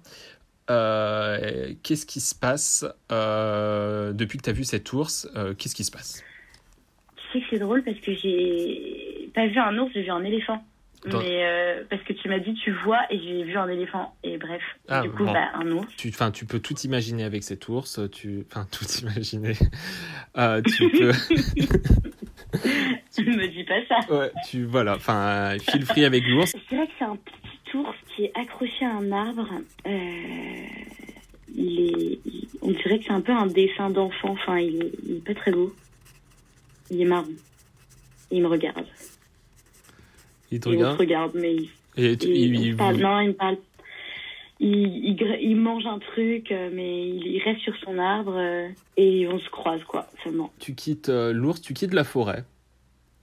Euh, 0.71 1.73
qu'est-ce 1.83 2.07
qui 2.07 2.21
se 2.21 2.35
passe 2.35 2.85
euh, 3.13 4.13
depuis 4.13 4.39
que 4.39 4.45
tu 4.45 4.51
as 4.51 4.55
vu 4.55 4.65
cet 4.65 4.93
ours? 4.93 5.29
Euh, 5.37 5.55
Qu'est-ce 5.55 5.75
qui 5.75 5.85
se 5.85 5.91
passe? 5.91 6.25
Tu 7.17 7.23
sais 7.33 7.41
que 7.41 7.47
c'est 7.51 7.59
drôle 7.59 7.83
parce 7.85 7.99
que 7.99 8.15
j'ai 8.15 9.31
pas 9.35 9.47
vu 9.47 9.59
un 9.59 9.77
ours, 9.79 9.91
j'ai 9.95 10.03
vu 10.03 10.11
un 10.11 10.25
éléphant. 10.25 10.65
Dans- 11.07 11.19
Mais 11.21 11.45
euh, 11.45 11.85
parce 11.91 12.03
que 12.03 12.15
tu 12.15 12.29
m'as 12.31 12.39
dit 12.39 12.55
tu 12.55 12.73
vois 12.85 13.03
et 13.11 13.19
j'ai 13.21 13.45
vu 13.45 13.57
un 13.59 13.69
éléphant. 13.69 14.17
Et 14.25 14.39
bref, 14.39 14.63
Ah, 14.89 15.03
du 15.03 15.11
coup, 15.11 15.25
bon. 15.27 15.33
bah, 15.35 15.51
un 15.55 15.71
ours. 15.71 15.87
tu, 15.99 16.09
enfin, 16.09 16.31
tu 16.31 16.47
peux 16.47 16.61
tout 16.61 16.79
imaginer 16.81 17.25
avec 17.25 17.45
cet 17.45 17.69
ours. 17.69 18.01
Tu, 18.11 18.47
enfin, 18.51 18.67
tout 18.73 18.87
imaginer. 19.03 19.55
Euh, 20.39 20.63
tu 20.63 20.91
peux. 20.91 21.13
Tu 23.15 23.25
me 23.25 23.47
dis 23.49 23.65
pas 23.65 23.81
ça. 23.89 24.13
Ouais, 24.13 24.31
tu 24.49 24.65
voilà. 24.65 24.97
Enfin, 24.97 25.57
feel 25.71 25.85
free 25.85 26.05
avec 26.05 26.25
l'ours. 26.27 26.53
C'est 26.69 26.77
vrai 26.77 26.87
que 26.87 26.93
c'est 26.99 27.05
un 27.05 27.17
petit 27.17 27.77
ours 27.77 27.97
qui 28.15 28.25
est 28.25 28.33
accroché 28.35 28.85
à 28.85 28.93
un 28.97 29.13
arbre. 29.13 29.49
Euh, 29.87 29.91
il 31.55 31.81
est, 31.81 32.19
il- 32.27 32.49
on 32.63 32.71
dirait 32.73 32.99
que 32.99 33.05
c'est 33.05 33.13
un 33.13 33.21
peu 33.21 33.33
un 33.33 33.47
dessin 33.47 33.91
d'enfant. 33.91 34.31
Enfin, 34.31 34.59
il 34.59 34.83
est, 34.83 34.91
il 35.07 35.17
est 35.17 35.25
pas 35.25 35.35
très 35.35 35.53
beau. 35.53 35.75
Il 36.91 37.01
est 37.01 37.05
marron. 37.05 37.29
Il 38.31 38.43
me 38.43 38.49
regarde. 38.49 38.87
Il 40.51 40.61
te 40.61 40.69
Et 40.69 40.73
on 40.73 40.79
se 40.79 40.79
regarde. 40.97 40.99
regarde, 40.99 41.33
mais 41.35 41.55
il, 41.55 41.71
Et 41.97 42.17
tu- 42.17 42.29
il- 42.29 42.37
il- 42.37 42.55
il 42.55 42.67
il- 42.69 42.77
parle. 42.77 42.97
Non, 42.97 43.21
il 43.21 43.29
me 43.29 43.33
parle. 43.35 43.57
Il, 44.61 45.05
il, 45.05 45.17
gr- 45.17 45.39
il 45.41 45.57
mange 45.57 45.85
un 45.87 45.99
truc, 45.99 46.53
euh, 46.53 46.71
mais 46.73 47.09
il, 47.09 47.27
il 47.27 47.43
reste 47.43 47.61
sur 47.61 47.77
son 47.85 47.99
arbre 47.99 48.37
euh, 48.37 48.69
et 48.97 49.27
on 49.29 49.39
se 49.39 49.49
croise, 49.51 49.83
quoi, 49.85 50.07
seulement. 50.23 50.53
tu 50.61 50.75
quittes 50.75 51.09
euh, 51.09 51.33
l'ours, 51.33 51.61
tu 51.61 51.75
quittes 51.75 51.93
la 51.95 52.05
forêt 52.05 52.45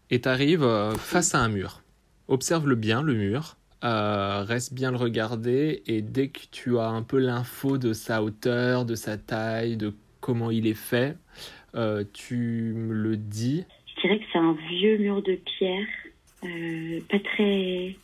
et 0.09 0.19
tu 0.21 0.27
arrives 0.27 0.67
face 0.97 1.33
à 1.35 1.39
un 1.39 1.49
mur. 1.49 1.81
Observe-le 2.27 2.75
bien, 2.75 3.01
le 3.01 3.13
mur. 3.13 3.55
Euh, 3.83 4.43
reste 4.43 4.73
bien 4.75 4.91
le 4.91 4.97
regarder 4.97 5.81
et 5.87 6.03
dès 6.03 6.27
que 6.27 6.41
tu 6.51 6.77
as 6.77 6.87
un 6.89 7.01
peu 7.01 7.17
l'info 7.17 7.79
de 7.79 7.93
sa 7.93 8.21
hauteur, 8.21 8.85
de 8.85 8.93
sa 8.93 9.17
taille, 9.17 9.75
de 9.75 9.95
comment 10.19 10.51
il 10.51 10.67
est 10.67 10.75
fait, 10.75 11.17
euh, 11.73 12.03
tu 12.13 12.73
me 12.75 12.93
le 12.93 13.17
dis. 13.17 13.63
Je 13.87 14.01
dirais 14.01 14.19
que 14.19 14.25
c'est 14.31 14.37
un 14.37 14.55
vieux 14.69 14.97
mur 14.99 15.23
de 15.23 15.33
pierre, 15.33 15.87
euh, 16.43 16.99
pas 17.09 17.17
très 17.19 17.95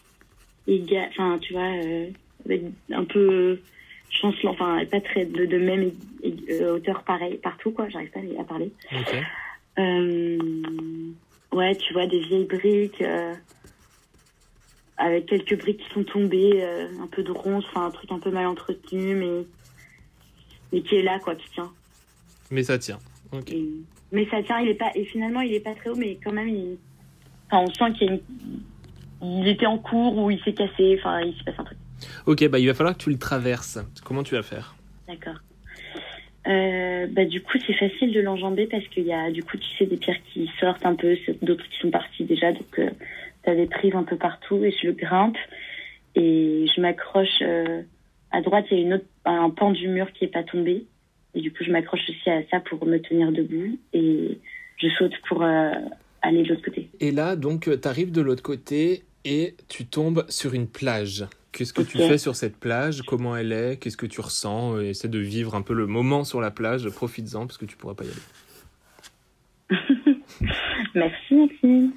égal, 0.65 1.09
enfin, 1.09 1.37
tu 1.39 1.53
vois, 1.53 1.73
un 2.91 3.03
peu 3.05 3.59
chancelant, 4.09 4.51
enfin, 4.51 4.83
pas 4.89 5.01
très 5.01 5.25
de, 5.25 5.45
de 5.45 5.57
même 5.57 5.91
é- 6.23 6.63
hauteur 6.65 7.03
pareil 7.03 7.37
partout, 7.37 7.71
quoi, 7.71 7.89
j'arrive 7.89 8.09
pas 8.11 8.19
à 8.39 8.43
parler. 8.43 8.71
Euh, 9.79 10.37
ouais, 11.51 11.75
tu 11.75 11.93
vois, 11.93 12.07
des 12.07 12.19
vieilles 12.21 12.45
briques, 12.45 13.01
euh, 13.01 13.33
avec 14.97 15.27
quelques 15.27 15.59
briques 15.59 15.77
qui 15.85 15.93
sont 15.93 16.03
tombées, 16.03 16.63
euh, 16.63 16.87
un 17.01 17.07
peu 17.07 17.21
de 17.23 17.31
ronces, 17.31 17.65
enfin, 17.69 17.85
un 17.87 17.91
truc 17.91 18.11
un 18.11 18.19
peu 18.19 18.31
mal 18.31 18.47
entretenu, 18.47 19.13
mais, 19.15 19.45
mais 20.73 20.81
qui 20.81 20.95
est 20.95 21.03
là, 21.03 21.19
quoi, 21.19 21.35
qui 21.35 21.49
tient. 21.51 21.71
Mais 22.49 22.63
ça 22.63 22.77
tient. 22.79 22.99
Ok. 23.33 23.51
Et- 23.51 23.69
mais 24.11 24.25
ça 24.29 24.41
tient, 24.41 24.59
il 24.59 24.69
est 24.69 24.73
pas, 24.75 24.91
et 24.95 25.03
finalement, 25.05 25.41
il 25.41 25.53
est 25.53 25.59
pas 25.59 25.75
très 25.75 25.89
haut, 25.89 25.95
mais 25.95 26.17
quand 26.23 26.31
même, 26.31 26.47
il, 26.49 26.77
enfin, 27.51 27.65
on 27.67 27.73
sent 27.73 27.93
qu'il 27.97 28.07
y 28.07 28.09
a 28.09 28.13
une, 28.13 28.21
il 29.41 29.47
était 29.49 29.65
en 29.65 29.77
cours 29.77 30.17
ou 30.17 30.31
il 30.31 30.39
s'est 30.43 30.53
cassé, 30.53 30.95
enfin, 30.97 31.19
il 31.21 31.35
se 31.35 31.43
passe 31.43 31.55
un 31.59 31.63
truc. 31.65 31.77
Ok, 32.25 32.47
bah 32.47 32.59
il 32.59 32.67
va 32.67 32.73
falloir 32.73 32.95
que 32.97 33.03
tu 33.03 33.09
le 33.09 33.17
traverses. 33.17 33.79
Comment 34.03 34.23
tu 34.23 34.35
vas 34.35 34.43
faire? 34.43 34.75
D'accord. 35.07 35.35
Euh, 36.47 37.07
bah, 37.07 37.25
du 37.25 37.41
coup, 37.41 37.57
c'est 37.65 37.73
facile 37.73 38.13
de 38.13 38.21
l'enjamber 38.21 38.67
parce 38.67 38.87
qu'il 38.87 39.05
y 39.05 39.11
a, 39.11 39.31
du 39.31 39.43
coup, 39.43 39.57
tu 39.57 39.67
sais, 39.77 39.85
des 39.85 39.97
pierres 39.97 40.21
qui 40.31 40.49
sortent 40.59 40.85
un 40.85 40.95
peu, 40.95 41.17
d'autres 41.41 41.67
qui 41.69 41.77
sont 41.79 41.91
parties 41.91 42.23
déjà. 42.23 42.53
Donc, 42.53 42.79
euh, 42.79 42.89
t'as 43.43 43.55
des 43.55 43.65
prises 43.65 43.95
un 43.95 44.03
peu 44.03 44.15
partout 44.15 44.63
et 44.63 44.71
je 44.71 44.87
le 44.87 44.93
grimpe 44.93 45.37
et 46.15 46.65
je 46.73 46.81
m'accroche. 46.81 47.41
euh, 47.41 47.81
à 48.31 48.41
droite, 48.41 48.65
il 48.71 48.77
y 48.77 48.79
a 48.81 48.83
une 48.83 48.93
autre, 48.95 49.05
un 49.25 49.49
pan 49.49 49.71
du 49.71 49.87
mur 49.87 50.11
qui 50.13 50.25
est 50.25 50.29
pas 50.29 50.43
tombé. 50.43 50.85
Et 51.33 51.41
du 51.41 51.51
coup, 51.51 51.63
je 51.63 51.71
m'accroche 51.71 52.01
aussi 52.09 52.29
à 52.29 52.41
ça 52.49 52.59
pour 52.59 52.85
me 52.85 52.97
tenir 52.99 53.31
debout 53.31 53.77
et 53.93 54.39
je 54.77 54.87
saute 54.97 55.13
pour 55.27 55.43
euh, 55.43 55.71
aller 56.21 56.43
de 56.43 56.49
l'autre 56.49 56.63
côté. 56.63 56.89
Et 56.99 57.11
là, 57.11 57.35
donc, 57.35 57.69
tu 57.81 57.87
arrives 57.87 58.11
de 58.11 58.21
l'autre 58.21 58.43
côté 58.43 59.03
et 59.25 59.55
tu 59.67 59.85
tombes 59.85 60.25
sur 60.29 60.53
une 60.53 60.67
plage. 60.67 61.25
Qu'est-ce 61.57 61.73
que 61.73 61.81
tu 61.81 61.97
fais 61.97 62.19
sur 62.19 62.35
cette 62.35 62.57
plage? 62.57 63.01
Comment 63.01 63.35
elle 63.35 63.51
est? 63.51 63.77
Qu'est-ce 63.77 63.97
que 63.97 64.05
tu 64.05 64.21
ressens? 64.21 64.75
Euh, 64.75 64.81
Essaie 64.81 65.07
de 65.07 65.17
vivre 65.17 65.55
un 65.55 65.63
peu 65.63 65.73
le 65.73 65.87
moment 65.87 66.23
sur 66.23 66.39
la 66.39 66.51
plage. 66.51 66.87
Profites-en 66.87 67.47
parce 67.47 67.57
que 67.57 67.65
tu 67.65 67.75
pourras 67.75 67.95
pas 67.95 68.03
y 68.03 68.09
aller. 69.71 69.71
Merci, 70.93 71.33
Maxime. 71.33 71.91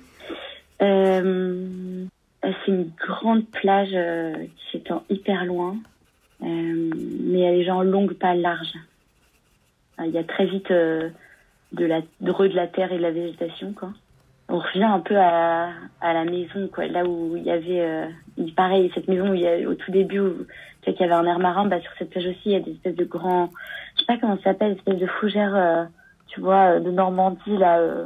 Euh, 0.80 2.06
c'est 2.42 2.68
une 2.68 2.90
grande 3.06 3.46
plage 3.48 3.90
euh, 3.92 4.32
qui 4.56 4.70
s'étend 4.72 5.04
hyper 5.10 5.44
loin, 5.44 5.76
euh, 6.42 6.90
mais 7.22 7.40
elle 7.40 7.60
est 7.60 7.64
genre 7.64 7.84
longue, 7.84 8.14
pas 8.14 8.34
large. 8.34 8.72
Euh, 9.98 10.06
Il 10.06 10.12
y 10.12 10.18
a 10.18 10.24
très 10.24 10.46
vite 10.46 10.70
euh, 10.70 11.10
de 11.72 11.84
la 11.84 12.00
de 12.22 12.54
la 12.54 12.66
terre 12.66 12.92
et 12.92 12.96
de 12.96 13.02
la 13.02 13.10
végétation, 13.10 13.74
quoi. 13.74 13.92
On 14.52 14.58
revient 14.58 14.82
un 14.84 14.98
peu 15.00 15.16
à, 15.16 15.70
à 16.00 16.12
la 16.12 16.24
maison, 16.24 16.68
quoi, 16.74 16.86
là 16.86 17.04
où 17.06 17.36
il 17.36 17.44
y 17.44 17.50
avait, 17.52 17.80
euh, 17.80 18.06
il- 18.36 18.52
pareil, 18.54 18.90
cette 18.94 19.06
maison 19.06 19.30
où 19.30 19.34
il 19.34 19.42
y 19.42 19.46
a 19.46 19.68
au 19.68 19.74
tout 19.74 19.92
début, 19.92 20.18
où, 20.18 20.44
tu 20.82 20.90
sais, 20.90 20.92
qu'il 20.92 21.02
y 21.06 21.08
avait 21.08 21.14
un 21.14 21.26
air 21.26 21.38
marin, 21.38 21.66
bah 21.66 21.80
sur 21.80 21.92
cette 21.98 22.10
plage 22.10 22.26
aussi, 22.26 22.40
il 22.46 22.52
y 22.52 22.56
a 22.56 22.60
des 22.60 22.72
espèces 22.72 22.96
de 22.96 23.04
grands, 23.04 23.50
je 23.94 24.00
sais 24.00 24.06
pas 24.06 24.18
comment 24.18 24.36
ça 24.38 24.44
s'appelle, 24.44 24.72
des 24.72 24.78
espèces 24.78 24.98
de 24.98 25.06
fougères, 25.06 25.54
euh, 25.54 25.84
tu 26.26 26.40
vois, 26.40 26.72
euh, 26.76 26.80
de 26.80 26.90
Normandie 26.90 27.56
là, 27.58 27.78
euh, 27.78 28.04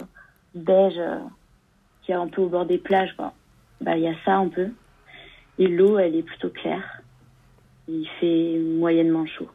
beige, 0.54 1.00
qui 2.02 2.12
est 2.12 2.16
un 2.16 2.28
peu 2.28 2.42
au 2.42 2.48
bord 2.48 2.66
des 2.66 2.78
plages, 2.78 3.14
quoi. 3.16 3.32
Bah 3.80 3.96
il 3.96 4.02
y 4.02 4.08
a 4.08 4.14
ça 4.26 4.36
un 4.36 4.48
peu, 4.48 4.68
et 5.58 5.66
l'eau, 5.66 5.98
elle 5.98 6.14
est 6.14 6.22
plutôt 6.22 6.50
claire. 6.50 7.00
Il 7.88 8.06
fait 8.20 8.58
moyennement 8.58 9.24
chaud. 9.26 9.48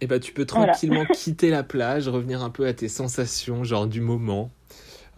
Et 0.00 0.06
bah 0.06 0.18
tu 0.20 0.32
peux 0.32 0.46
Voilà. 0.50 0.72
tranquillement 0.72 1.04
quitter 1.12 1.50
la 1.50 1.62
plage, 1.64 2.08
revenir 2.08 2.42
un 2.42 2.50
peu 2.50 2.66
à 2.66 2.72
tes 2.74 2.88
sensations, 2.88 3.64
genre 3.64 3.86
du 3.86 4.00
moment. 4.00 4.50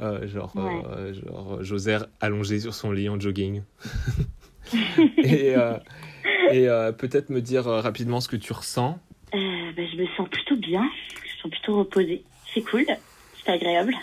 Euh, 0.00 0.26
genre, 0.26 0.52
Ouais. 0.56 0.82
euh, 0.90 1.14
genre 1.14 1.62
Joser 1.62 1.98
allongé 2.20 2.58
sur 2.60 2.74
son 2.74 2.90
lit 2.90 3.08
en 3.08 3.18
jogging. 3.20 3.62
et 5.18 5.54
euh, 5.56 5.78
et 6.50 6.66
peut-être 6.96 7.30
me 7.30 7.40
dire 7.40 7.64
rapidement 7.64 8.20
ce 8.20 8.28
que 8.28 8.36
tu 8.36 8.52
ressens. 8.52 8.98
Bah, 9.32 9.38
je 9.92 9.96
me 9.96 10.06
sens 10.16 10.28
plutôt 10.28 10.56
bien. 10.56 10.82
Je 11.10 11.14
me 11.24 11.42
sens 11.42 11.50
plutôt 11.50 11.78
reposée. 11.78 12.24
C'est 12.52 12.62
cool. 12.62 12.86
C'est 13.44 13.52
agréable. 13.52 13.94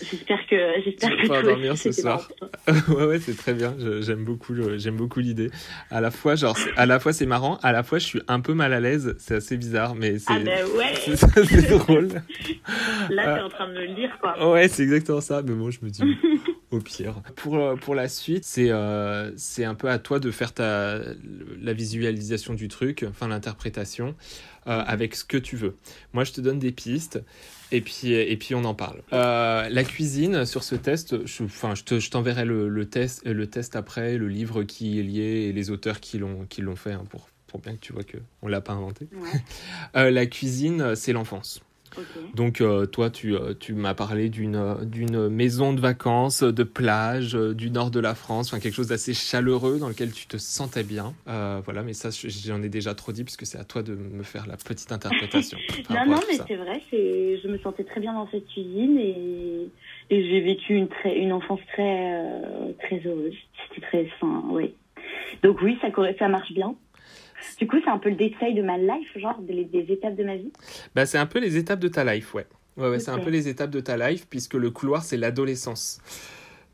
J'espère 0.00 0.46
que 0.46 0.56
j'espère 0.84 1.10
Tu 1.10 1.22
que 1.22 1.28
vas 1.28 1.42
dormir 1.42 1.76
ce 1.76 1.90
soir. 1.92 2.28
ouais 2.88 3.04
ouais 3.04 3.18
c'est 3.20 3.36
très 3.36 3.52
bien. 3.54 3.74
J'aime 4.00 4.24
beaucoup 4.24 4.54
j'aime 4.76 4.96
beaucoup 4.96 5.20
l'idée. 5.20 5.50
À 5.90 6.00
la 6.00 6.10
fois 6.10 6.34
genre 6.36 6.56
à 6.76 6.86
la 6.86 7.00
fois 7.00 7.12
c'est 7.12 7.26
marrant, 7.26 7.58
à 7.62 7.72
la 7.72 7.82
fois 7.82 7.98
je 7.98 8.04
suis 8.06 8.22
un 8.28 8.40
peu 8.40 8.54
mal 8.54 8.72
à 8.72 8.80
l'aise. 8.80 9.16
C'est 9.18 9.34
assez 9.36 9.56
bizarre 9.56 9.94
mais 9.94 10.18
c'est 10.18 10.32
Ah 10.32 10.38
bah 10.38 10.50
ouais. 10.76 11.16
c'est 11.16 11.68
drôle. 11.70 12.08
Là, 13.10 13.22
Ah. 13.26 13.34
t'es 13.36 13.42
en 13.42 13.48
train 13.48 13.68
de 13.68 13.72
me 13.74 13.86
le 13.86 13.94
dire 13.94 14.16
quoi. 14.20 14.52
Ouais, 14.52 14.68
c'est 14.68 14.82
exactement 14.84 15.20
ça. 15.20 15.42
Mais 15.42 15.52
bon, 15.54 15.70
je 15.70 15.78
me 15.82 15.90
dis 15.90 16.02
au 16.70 16.80
pire. 16.80 17.22
Pour, 17.36 17.56
euh, 17.56 17.76
pour 17.76 17.94
la 17.94 18.08
suite, 18.08 18.44
c'est 18.44 18.70
euh, 18.70 19.30
c'est 19.36 19.64
un 19.64 19.74
peu 19.74 19.88
à 19.90 19.98
toi 19.98 20.20
de 20.20 20.30
faire 20.30 20.52
ta, 20.52 21.00
la 21.60 21.72
visualisation 21.72 22.54
du 22.54 22.68
truc, 22.68 23.04
enfin 23.08 23.28
l'interprétation, 23.28 24.14
euh, 24.66 24.82
avec 24.86 25.14
ce 25.14 25.24
que 25.24 25.36
tu 25.38 25.56
veux. 25.56 25.76
Moi, 26.12 26.24
je 26.24 26.32
te 26.32 26.40
donne 26.40 26.58
des 26.58 26.72
pistes. 26.72 27.20
Et 27.70 27.82
puis, 27.82 28.12
et 28.12 28.36
puis 28.38 28.54
on 28.54 28.64
en 28.64 28.74
parle. 28.74 29.02
Euh, 29.12 29.68
la 29.68 29.84
cuisine, 29.84 30.46
sur 30.46 30.64
ce 30.64 30.74
test, 30.74 31.26
je, 31.26 31.42
enfin, 31.44 31.74
je 31.74 31.84
te- 31.84 31.98
je 32.00 32.10
t'enverrai 32.10 32.46
le, 32.46 32.66
le, 32.70 32.88
test, 32.88 33.26
le 33.26 33.46
test 33.46 33.76
après, 33.76 34.16
le 34.16 34.26
livre 34.26 34.62
qui 34.62 34.98
est 34.98 35.02
lié 35.02 35.48
et 35.48 35.52
les 35.52 35.68
auteurs 35.70 36.00
qui 36.00 36.16
l'ont 36.16 36.46
qui 36.46 36.62
l'ont 36.62 36.76
fait, 36.76 36.92
hein, 36.92 37.04
pour, 37.10 37.28
pour 37.46 37.60
bien 37.60 37.74
que 37.74 37.80
tu 37.80 37.92
vois 37.92 38.04
qu'on 38.04 38.46
ne 38.46 38.50
l'a 38.52 38.62
pas 38.62 38.72
inventé. 38.72 39.06
Ouais. 39.94 40.10
La 40.12 40.24
cuisine, 40.24 40.94
c'est 40.96 41.12
l'enfance. 41.12 41.60
Donc 42.34 42.60
euh, 42.60 42.86
toi, 42.86 43.10
tu, 43.10 43.34
euh, 43.34 43.54
tu 43.58 43.74
m'as 43.74 43.94
parlé 43.94 44.28
d'une 44.28 44.56
euh, 44.56 44.84
d'une 44.84 45.28
maison 45.28 45.72
de 45.72 45.80
vacances, 45.80 46.42
de 46.42 46.62
plage, 46.62 47.32
du 47.34 47.70
nord 47.70 47.90
de 47.90 48.00
la 48.00 48.14
France, 48.14 48.48
enfin 48.52 48.60
quelque 48.60 48.74
chose 48.74 48.88
d'assez 48.88 49.14
chaleureux 49.14 49.78
dans 49.78 49.88
lequel 49.88 50.12
tu 50.12 50.26
te 50.26 50.36
sentais 50.36 50.84
bien. 50.84 51.14
Euh, 51.28 51.60
voilà, 51.64 51.82
mais 51.82 51.92
ça, 51.94 52.10
je- 52.10 52.28
j'en 52.28 52.62
ai 52.62 52.68
déjà 52.68 52.94
trop 52.94 53.12
dit 53.12 53.24
puisque 53.24 53.46
c'est 53.46 53.58
à 53.58 53.64
toi 53.64 53.82
de 53.82 53.94
me 53.94 54.22
faire 54.22 54.46
la 54.46 54.56
petite 54.56 54.92
interprétation. 54.92 55.58
Non, 55.90 55.96
non, 56.06 56.20
mais 56.28 56.36
c'est 56.46 56.56
vrai, 56.56 56.82
je 56.92 57.48
me 57.48 57.58
sentais 57.58 57.84
très 57.84 58.00
bien 58.00 58.12
dans 58.12 58.28
cette 58.30 58.46
cuisine 58.48 58.98
et, 58.98 59.68
et 60.10 60.28
j'ai 60.28 60.40
vécu 60.40 60.74
une 60.74 60.88
très, 60.88 61.18
une 61.18 61.32
enfance 61.32 61.60
très, 61.72 62.14
euh, 62.14 62.72
très 62.82 63.00
heureuse. 63.04 63.34
C'était 63.68 63.86
très, 63.86 64.08
enfin, 64.20 64.42
oui. 64.50 64.74
Donc 65.42 65.60
oui, 65.62 65.78
ça, 65.80 65.88
ça 66.18 66.28
marche 66.28 66.52
bien. 66.52 66.74
Du 67.58 67.66
coup, 67.66 67.76
c'est 67.84 67.90
un 67.90 67.98
peu 67.98 68.08
le 68.10 68.16
détail 68.16 68.54
de 68.54 68.62
ma 68.62 68.78
life, 68.78 69.08
genre 69.16 69.38
des, 69.40 69.64
des 69.64 69.92
étapes 69.92 70.14
de 70.16 70.24
ma 70.24 70.36
vie. 70.36 70.52
Bah, 70.94 71.06
c'est 71.06 71.18
un 71.18 71.26
peu 71.26 71.38
les 71.38 71.56
étapes 71.56 71.80
de 71.80 71.88
ta 71.88 72.04
life, 72.04 72.34
ouais. 72.34 72.46
Ouais, 72.76 72.88
ouais, 72.90 73.00
c'est 73.00 73.10
un 73.10 73.18
peu 73.18 73.30
les 73.30 73.48
étapes 73.48 73.70
de 73.70 73.80
ta 73.80 73.96
life 73.96 74.26
puisque 74.28 74.54
le 74.54 74.70
couloir, 74.70 75.02
c'est 75.02 75.16
l'adolescence. 75.16 76.00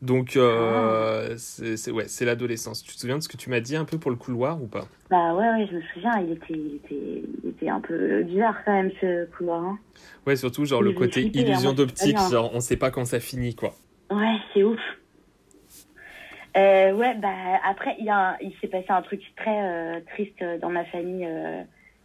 Donc, 0.02 0.32
Ah. 0.36 0.40
euh, 0.40 1.34
c'est 1.38 1.76
c'est- 1.78 1.90
ouais, 1.90 2.04
c'est 2.08 2.26
l'adolescence. 2.26 2.82
Tu 2.82 2.94
te 2.94 2.98
souviens 3.00 3.16
de 3.16 3.22
ce 3.22 3.28
que 3.28 3.38
tu 3.38 3.48
m'as 3.48 3.60
dit 3.60 3.74
un 3.76 3.86
peu 3.86 3.96
pour 3.98 4.10
le 4.10 4.16
couloir 4.18 4.62
ou 4.62 4.66
pas? 4.66 4.86
Bah 5.08 5.32
ouais, 5.34 5.48
ouais, 5.48 5.66
je 5.70 5.76
me 5.76 5.82
souviens, 5.94 6.18
il 6.20 6.32
était, 6.32 6.44
il 6.50 6.74
était, 6.76 7.22
il 7.42 7.50
était 7.50 7.68
un 7.70 7.80
peu 7.80 8.22
bizarre 8.24 8.56
quand 8.66 8.72
même 8.72 8.90
ce 9.00 9.24
couloir. 9.36 9.62
Hein. 9.62 9.78
Ouais, 10.26 10.36
surtout 10.36 10.64
genre 10.66 10.82
le 10.82 10.92
côté 10.92 11.24
hein, 11.26 11.30
illusion 11.32 11.72
d'optique, 11.72 12.18
genre 12.30 12.50
on 12.54 12.60
sait 12.60 12.76
pas 12.76 12.90
quand 12.90 13.04
ça 13.06 13.20
finit 13.20 13.54
quoi. 13.54 13.74
Ouais, 14.10 14.36
c'est 14.52 14.62
ouf. 14.62 14.80
Euh, 16.56 16.92
ouais, 16.92 17.14
bah 17.16 17.34
après, 17.64 17.96
il 17.98 18.04
y 18.04 18.10
a 18.10 18.30
un- 18.30 18.36
il 18.40 18.52
s'est 18.60 18.68
passé 18.68 18.86
un 18.90 19.02
truc 19.02 19.20
très 19.36 19.60
euh, 19.62 20.00
triste 20.12 20.42
dans 20.60 20.70
ma 20.70 20.84
famille 20.84 21.26
euh, 21.26 21.62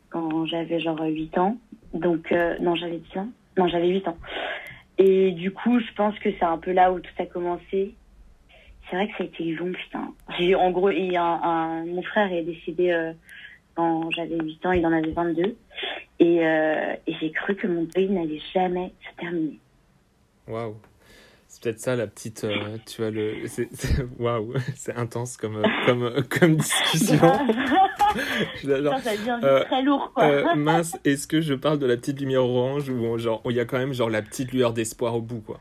quand 0.09 0.45
j'avais 0.45 0.79
genre 0.79 0.99
8 1.01 1.37
ans. 1.37 1.57
Donc, 1.93 2.31
euh, 2.31 2.57
non, 2.59 2.75
j'avais 2.75 2.97
10 2.97 3.17
ans. 3.19 3.29
Non, 3.57 3.67
j'avais 3.67 3.87
8 3.89 4.07
ans. 4.07 4.17
Et 4.97 5.31
du 5.31 5.51
coup, 5.51 5.79
je 5.79 5.93
pense 5.93 6.17
que 6.19 6.29
c'est 6.31 6.43
un 6.45 6.57
peu 6.57 6.71
là 6.71 6.91
où 6.91 6.99
tout 6.99 7.11
a 7.19 7.25
commencé. 7.25 7.95
C'est 8.89 8.95
vrai 8.95 9.07
que 9.07 9.17
ça 9.17 9.23
a 9.23 9.27
été 9.27 9.43
long, 9.51 9.71
putain. 9.71 10.13
J'ai, 10.39 10.55
en 10.55 10.71
gros, 10.71 10.89
il 10.89 11.11
y 11.11 11.17
a 11.17 11.23
un, 11.23 11.41
un- 11.43 11.85
mon 11.85 12.01
frère 12.01 12.31
est 12.33 12.41
décédé 12.41 12.89
euh, 12.91 13.13
quand 13.75 14.09
j'avais 14.11 14.35
8 14.37 14.65
ans, 14.65 14.71
il 14.71 14.85
en 14.85 14.91
avait 14.91 15.11
22. 15.11 15.55
Et, 16.21 16.45
euh, 16.45 16.95
et 17.07 17.13
j'ai 17.21 17.31
cru 17.31 17.55
que 17.55 17.67
mon 17.67 17.83
deuil 17.83 18.09
n'allait 18.09 18.41
jamais 18.53 18.91
se 19.09 19.15
terminer. 19.21 19.59
Waouh. 20.47 20.75
C'est 21.61 21.69
peut-être 21.71 21.79
ça 21.81 21.95
la 21.97 22.07
petite, 22.07 22.45
euh, 22.45 22.77
tu 22.85 23.01
vois 23.01 23.11
le, 23.11 23.45
c'est- 23.47 23.69
waouh, 24.19 24.53
c'est 24.75 24.95
intense 24.95 25.35
comme 25.35 25.57
euh, 25.57 25.67
comme 25.85 26.03
euh, 26.03 26.21
comme 26.29 26.55
discussion. 26.55 27.17
Genre, 28.63 28.97
ça 28.99 29.11
devient 29.15 29.39
euh, 29.43 29.63
très 29.65 29.81
lourd, 29.83 30.11
quoi. 30.13 30.23
euh, 30.23 30.55
mince, 30.55 30.97
est-ce 31.05 31.27
que 31.27 31.41
je 31.41 31.53
parle 31.53 31.79
de 31.79 31.85
la 31.85 31.95
petite 31.97 32.19
lumière 32.19 32.43
orange 32.43 32.89
ou 32.89 33.17
genre 33.17 33.41
il 33.45 33.51
y 33.55 33.59
a 33.59 33.65
quand 33.65 33.77
même 33.77 33.93
genre 33.93 34.09
la 34.09 34.21
petite 34.21 34.51
lueur 34.51 34.73
d'espoir 34.73 35.15
au 35.15 35.21
bout 35.21 35.41
quoi? 35.41 35.59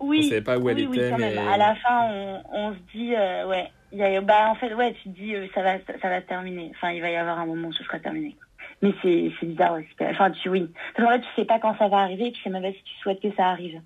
Oui, 0.00 0.22
On 0.26 0.28
savait 0.28 0.42
pas 0.42 0.58
où 0.58 0.68
elle 0.68 0.76
oui, 0.76 0.86
oui, 0.90 0.96
était, 0.98 1.10
quand 1.10 1.18
mais- 1.18 1.34
même. 1.36 1.48
À 1.48 1.56
la 1.56 1.74
fin, 1.76 2.02
on, 2.10 2.42
on 2.52 2.72
se 2.74 2.78
dit, 2.94 3.14
euh, 3.14 3.46
ouais, 3.48 3.70
il 3.92 3.98
y 3.98 4.02
a, 4.02 4.20
bah 4.20 4.48
en 4.50 4.54
fait, 4.56 4.74
ouais, 4.74 4.92
tu 5.02 5.08
te 5.10 5.18
dis, 5.18 5.32
ça 5.54 5.62
va, 5.62 5.78
ça 6.02 6.08
va 6.10 6.20
terminer. 6.20 6.70
Enfin, 6.74 6.90
il 6.90 7.00
va 7.00 7.10
y 7.10 7.16
avoir 7.16 7.38
un 7.38 7.46
moment 7.46 7.68
où 7.68 7.72
ce 7.72 7.82
sera 7.84 7.98
terminé. 7.98 8.36
Mais 8.82 8.92
c'est, 9.00 9.30
bizarre 9.46 9.74
aussi. 9.78 9.86
Enfin, 10.00 10.30
tu, 10.32 10.50
oui. 10.50 10.68
Parce 10.94 11.08
qu'en 11.08 11.14
fait, 11.14 11.20
tu 11.26 11.34
sais 11.40 11.46
pas 11.46 11.58
quand 11.60 11.78
ça 11.78 11.88
va 11.88 11.98
arriver, 11.98 12.26
et 12.26 12.30
puis 12.32 12.40
c'est 12.44 12.50
même 12.50 12.64
si 12.70 12.82
tu 12.82 12.94
souhaites 13.00 13.20
que 13.22 13.32
ça 13.36 13.46
arrive, 13.46 13.80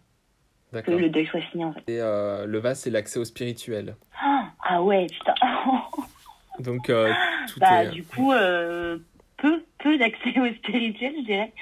D'accord. 0.72 0.94
le 0.94 1.08
deuil 1.08 1.26
soit 1.26 1.40
fini 1.40 1.64
en 1.64 1.72
fait. 1.72 1.82
Et 1.88 2.00
euh, 2.00 2.46
le 2.46 2.58
vase 2.58 2.80
c'est 2.80 2.90
l'accès 2.90 3.18
au 3.18 3.24
spirituel. 3.24 3.96
Ah, 4.22 4.44
ah 4.62 4.82
ouais, 4.82 5.06
putain. 5.06 5.34
Donc 6.60 6.90
euh, 6.90 7.12
tout 7.48 7.60
bah, 7.60 7.84
est. 7.84 7.90
du 7.90 8.04
coup, 8.04 8.32
euh, 8.32 8.98
peu, 9.38 9.62
peu 9.78 9.98
d'accès 9.98 10.38
au 10.38 10.52
spirituel, 10.54 11.14
je 11.18 11.24
dirais, 11.24 11.52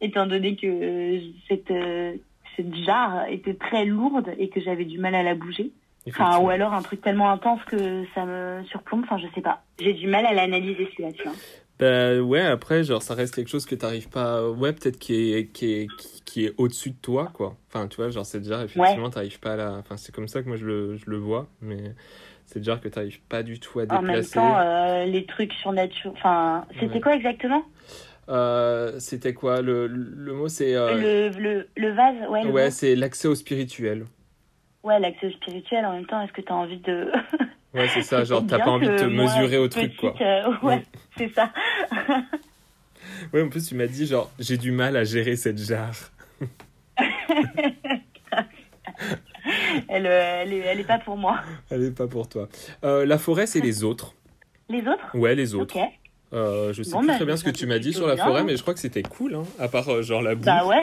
étant 0.00 0.26
donné 0.26 0.56
que 0.56 0.66
euh, 0.66 1.20
cette, 1.48 1.70
euh, 1.70 2.14
cette 2.56 2.74
jarre 2.74 3.26
était 3.28 3.54
très 3.54 3.84
lourde 3.84 4.30
et 4.38 4.48
que 4.48 4.60
j'avais 4.60 4.84
du 4.84 4.98
mal 4.98 5.14
à 5.14 5.22
la 5.22 5.34
bouger. 5.34 5.70
Enfin, 6.08 6.38
ou 6.40 6.50
alors 6.50 6.72
un 6.72 6.82
truc 6.82 7.00
tellement 7.00 7.30
intense 7.30 7.62
que 7.64 8.04
ça 8.14 8.24
me 8.24 8.64
surplombe. 8.64 9.04
Enfin, 9.04 9.18
je 9.18 9.26
sais 9.34 9.40
pas. 9.40 9.62
J'ai 9.80 9.92
du 9.92 10.08
mal 10.08 10.26
à 10.26 10.32
l'analyser 10.32 10.88
celui-là, 10.90 11.12
tu 11.12 11.22
vois. 11.22 11.32
Bah 11.78 12.20
ouais, 12.20 12.40
après, 12.42 12.84
genre, 12.84 13.02
ça 13.02 13.14
reste 13.14 13.34
quelque 13.34 13.48
chose 13.48 13.66
que 13.66 13.74
t'arrives 13.74 14.08
pas. 14.08 14.48
Ouais, 14.48 14.72
peut-être 14.72 14.98
qui 14.98 15.32
est, 15.34 15.46
qui 15.48 15.72
est, 15.72 15.90
qui, 16.24 16.44
est 16.44 16.54
au-dessus 16.56 16.90
de 16.90 16.96
toi, 17.02 17.30
quoi. 17.34 17.56
Enfin, 17.68 17.88
tu 17.88 17.96
vois, 17.96 18.10
genre, 18.10 18.24
c'est 18.24 18.38
déjà, 18.40 18.62
effectivement, 18.64 19.10
t'arrives 19.10 19.40
pas 19.40 19.54
à 19.54 19.56
la. 19.56 19.72
Enfin, 19.78 19.96
c'est 19.96 20.14
comme 20.14 20.28
ça 20.28 20.42
que 20.42 20.48
moi 20.48 20.56
je 20.56 20.64
le, 20.66 20.96
je 20.96 21.10
le 21.10 21.16
vois, 21.16 21.48
mais 21.60 21.78
c'est 22.46 22.60
déjà 22.60 22.76
que 22.76 22.88
t'arrives 22.88 23.20
pas 23.22 23.42
du 23.42 23.58
tout 23.58 23.80
à 23.80 23.84
En 23.84 24.02
même 24.02 24.04
déplacer. 24.04 24.34
temps, 24.34 24.58
euh, 24.60 25.04
les 25.06 25.24
trucs 25.26 25.52
surnaturels. 25.54 26.12
Enfin, 26.16 26.66
c'était 26.78 26.94
Ouais. 26.94 27.00
quoi 27.00 27.16
exactement? 27.16 27.64
Euh, 28.28 29.00
C'était 29.00 29.34
quoi? 29.34 29.60
Le, 29.62 29.88
le 29.88 30.32
mot, 30.34 30.46
c'est. 30.48 30.76
euh, 30.76 31.30
le, 31.32 31.38
le, 31.40 31.68
le 31.76 31.90
vase 31.92 32.14
Ouais, 32.30 32.44
Ouais, 32.48 32.70
c'est 32.70 32.94
l'accès 32.94 33.26
au 33.26 33.34
spirituel. 33.34 34.04
Ouais 34.84 34.98
l'accès 35.00 35.30
spirituel. 35.32 35.84
En 35.86 35.92
même 35.92 36.06
temps, 36.06 36.20
est-ce 36.22 36.32
que 36.32 36.40
t'as 36.40 36.54
envie 36.54 36.78
de. 36.78 37.10
Ouais, 37.74 37.88
c'est 37.88 38.02
ça, 38.02 38.22
genre, 38.22 38.44
t'as 38.46 38.58
pas 38.58 38.70
envie 38.70 38.86
de 38.86 38.98
te 38.98 39.04
moi, 39.04 39.24
mesurer 39.24 39.56
au 39.56 39.66
truc, 39.66 39.96
quoi. 39.96 40.14
euh, 40.20 40.52
ouais, 40.62 40.84
c'est 41.16 41.32
ça. 41.34 41.50
Ouais, 43.32 43.40
en 43.42 43.48
plus, 43.48 43.66
tu 43.66 43.74
m'as 43.74 43.86
dit, 43.86 44.06
genre, 44.06 44.30
j'ai 44.38 44.58
du 44.58 44.72
mal 44.72 44.94
à 44.96 45.04
gérer 45.04 45.36
cette 45.36 45.58
jarre. 45.58 45.94
elle, 49.88 50.06
euh, 50.06 50.42
elle, 50.42 50.52
est, 50.52 50.58
elle 50.58 50.80
est 50.80 50.84
pas 50.86 50.98
pour 50.98 51.16
moi. 51.16 51.40
Elle 51.70 51.84
est 51.84 51.90
pas 51.96 52.06
pour 52.06 52.28
toi. 52.28 52.48
Euh, 52.84 53.06
la 53.06 53.18
forêt, 53.18 53.46
c'est 53.46 53.60
les 53.60 53.84
autres. 53.84 54.14
Les 54.68 54.80
autres? 54.80 55.14
Ouais, 55.16 55.34
les 55.34 55.54
autres. 55.54 55.76
Ok. 55.76 55.82
Euh, 56.32 56.72
je 56.72 56.82
sais 56.82 56.92
Bon, 56.92 56.98
plus 57.00 57.08
bah, 57.08 57.14
très 57.16 57.24
bien 57.26 57.36
ce 57.36 57.44
que 57.44 57.50
tu 57.50 57.66
m'as 57.66 57.78
dit 57.78 57.92
sur 57.92 58.06
la 58.06 58.14
bien, 58.14 58.24
forêt, 58.24 58.40
hein. 58.40 58.44
mais 58.44 58.56
je 58.56 58.62
crois 58.62 58.74
que 58.74 58.80
c'était 58.80 59.02
cool, 59.02 59.34
hein, 59.34 59.44
à 59.58 59.68
part 59.68 60.02
genre 60.02 60.22
la 60.22 60.34
boue. 60.34 60.44
Bah 60.44 60.64
ouais, 60.66 60.82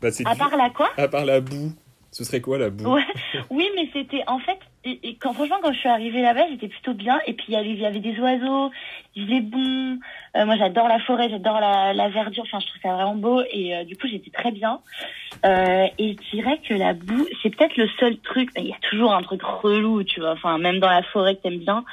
bah, 0.00 0.08
À 0.24 0.36
part 0.36 0.56
la 0.56 0.70
quoi? 0.70 0.90
À 0.96 1.08
part 1.08 1.24
la 1.24 1.40
boue. 1.40 1.72
Ce 2.12 2.24
serait 2.24 2.40
quoi 2.40 2.58
la 2.58 2.70
boue. 2.70 2.98
Oui, 3.50 3.68
mais 3.76 3.88
c'était 3.92 4.24
en 4.26 4.40
fait, 4.40 4.58
quand 5.20 5.32
franchement 5.32 5.58
quand 5.62 5.72
je 5.72 5.78
suis 5.78 5.88
arrivée 5.88 6.22
là-bas, 6.22 6.48
j'étais 6.50 6.66
plutôt 6.68 6.92
bien. 6.92 7.20
Et 7.26 7.34
puis 7.34 7.46
il 7.48 7.54
y 7.54 7.56
avait, 7.56 7.70
il 7.70 7.78
y 7.78 7.86
avait 7.86 8.00
des 8.00 8.18
oiseaux, 8.18 8.70
il 9.14 9.26
faisait 9.26 9.40
bon. 9.40 9.98
Euh, 10.36 10.44
moi, 10.44 10.56
j'adore 10.56 10.88
la 10.88 10.98
forêt, 11.00 11.28
j'adore 11.30 11.60
la, 11.60 11.92
la 11.94 12.08
verdure. 12.08 12.44
Enfin, 12.44 12.58
je 12.60 12.66
trouve 12.66 12.82
ça 12.82 12.94
vraiment 12.94 13.14
beau. 13.14 13.42
Et 13.52 13.76
euh, 13.76 13.84
du 13.84 13.96
coup, 13.96 14.08
j'étais 14.08 14.30
très 14.30 14.50
bien. 14.50 14.80
Euh, 15.44 15.86
et 15.98 16.16
je 16.20 16.36
dirais 16.36 16.58
que 16.68 16.74
la 16.74 16.94
boue, 16.94 17.26
c'est 17.42 17.54
peut-être 17.54 17.76
le 17.76 17.88
seul 18.00 18.16
truc. 18.18 18.50
Il 18.56 18.66
y 18.66 18.72
a 18.72 18.88
toujours 18.90 19.14
un 19.14 19.22
truc 19.22 19.42
relou, 19.42 20.02
tu 20.02 20.20
vois. 20.20 20.32
Enfin, 20.32 20.58
même 20.58 20.80
dans 20.80 20.90
la 20.90 21.02
forêt 21.04 21.36
que 21.36 21.42
t'aimes 21.42 21.58
bien. 21.58 21.84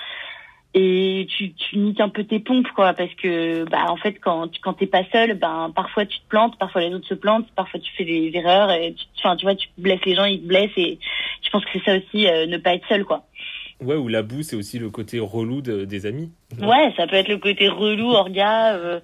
Et 0.79 1.25
tu, 1.36 1.53
tu 1.53 1.77
niques 1.79 2.00
un 2.00 2.10
peu 2.10 2.24
tes 2.24 2.39
pompes, 2.39 2.67
quoi, 2.75 2.93
parce 2.93 3.13
que, 3.15 3.63
bah, 3.63 3.86
en 3.89 3.98
fait, 3.98 4.19
quand, 4.22 4.48
quand 4.62 4.74
t'es 4.74 4.86
pas 4.86 5.03
seul, 5.12 5.34
ben, 5.34 5.72
parfois 5.75 6.05
tu 6.05 6.19
te 6.19 6.27
plantes, 6.29 6.55
parfois 6.60 6.81
les 6.81 6.93
autres 6.93 7.07
se 7.07 7.15
plantent, 7.15 7.50
parfois 7.55 7.79
tu 7.79 7.91
fais 7.98 8.05
des 8.05 8.29
erreurs, 8.36 8.69
et 8.72 8.93
tu, 8.93 9.05
enfin, 9.17 9.36
tu 9.36 9.46
vois, 9.46 9.55
tu 9.55 9.67
blesses 9.79 10.05
les 10.05 10.13
gens, 10.13 10.25
ils 10.25 10.39
te 10.39 10.46
blessent, 10.48 10.77
et 10.77 11.00
je 11.43 11.50
pense 11.50 11.65
que 11.65 11.72
c'est 11.74 11.84
ça 11.84 11.98
aussi, 11.98 12.27
euh, 12.27 12.46
ne 12.46 12.57
pas 12.57 12.75
être 12.75 12.88
seul, 12.88 13.05
quoi. 13.05 13.24
Ouais, 13.81 13.96
ou 13.96 14.07
la 14.07 14.24
boue, 14.24 14.41
c'est 14.41 14.55
aussi 14.55 14.79
le 14.79 14.89
côté 14.89 15.19
relou 15.19 15.62
de- 15.62 15.86
des 15.86 16.05
amis. 16.07 16.31
Ouais, 16.60 16.91
ça 16.98 17.05
peut 17.07 17.15
être 17.15 17.27
le 17.27 17.38
côté 17.38 17.67
relou, 17.69 18.10
orga, 18.12 18.75
euh, 18.75 19.00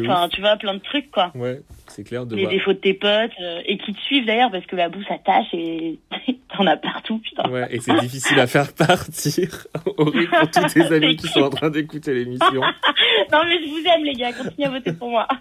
enfin, 0.00 0.28
tu 0.28 0.40
vois, 0.40 0.56
plein 0.56 0.74
de 0.74 0.80
trucs, 0.80 1.10
quoi. 1.10 1.32
Ouais, 1.34 1.60
c'est 1.88 2.02
clair 2.04 2.26
de 2.26 2.34
Les 2.36 2.42
voir. 2.42 2.52
défauts 2.52 2.72
de 2.72 2.78
tes 2.78 2.94
potes, 2.94 3.30
euh, 3.40 3.62
et 3.66 3.78
qui 3.78 3.92
te 3.94 4.00
suivent 4.00 4.26
d'ailleurs, 4.26 4.50
parce 4.50 4.66
que 4.66 4.76
la 4.76 4.88
boue, 4.88 5.02
ça 5.08 5.18
tâche, 5.18 5.46
et 5.52 5.98
t'en 6.56 6.66
as 6.66 6.76
partout, 6.76 7.18
putain. 7.18 7.48
Ouais, 7.50 7.66
et 7.70 7.80
c'est 7.80 7.94
difficile 8.00 8.38
à 8.40 8.46
faire 8.46 8.72
partir. 8.72 9.66
Horrible 9.96 10.30
pour 10.40 10.50
tous 10.50 10.74
tes 10.74 10.82
amis 10.94 11.16
qui 11.16 11.28
sont 11.28 11.40
en 11.42 11.50
train 11.50 11.70
d'écouter 11.70 12.14
l'émission. 12.14 12.60
non, 13.32 13.40
mais 13.44 13.58
je 13.64 13.68
vous 13.70 13.82
aime, 13.86 14.04
les 14.04 14.14
gars, 14.14 14.32
continuez 14.32 14.66
à 14.66 14.70
voter 14.70 14.92
pour 14.92 15.10
moi. 15.10 15.26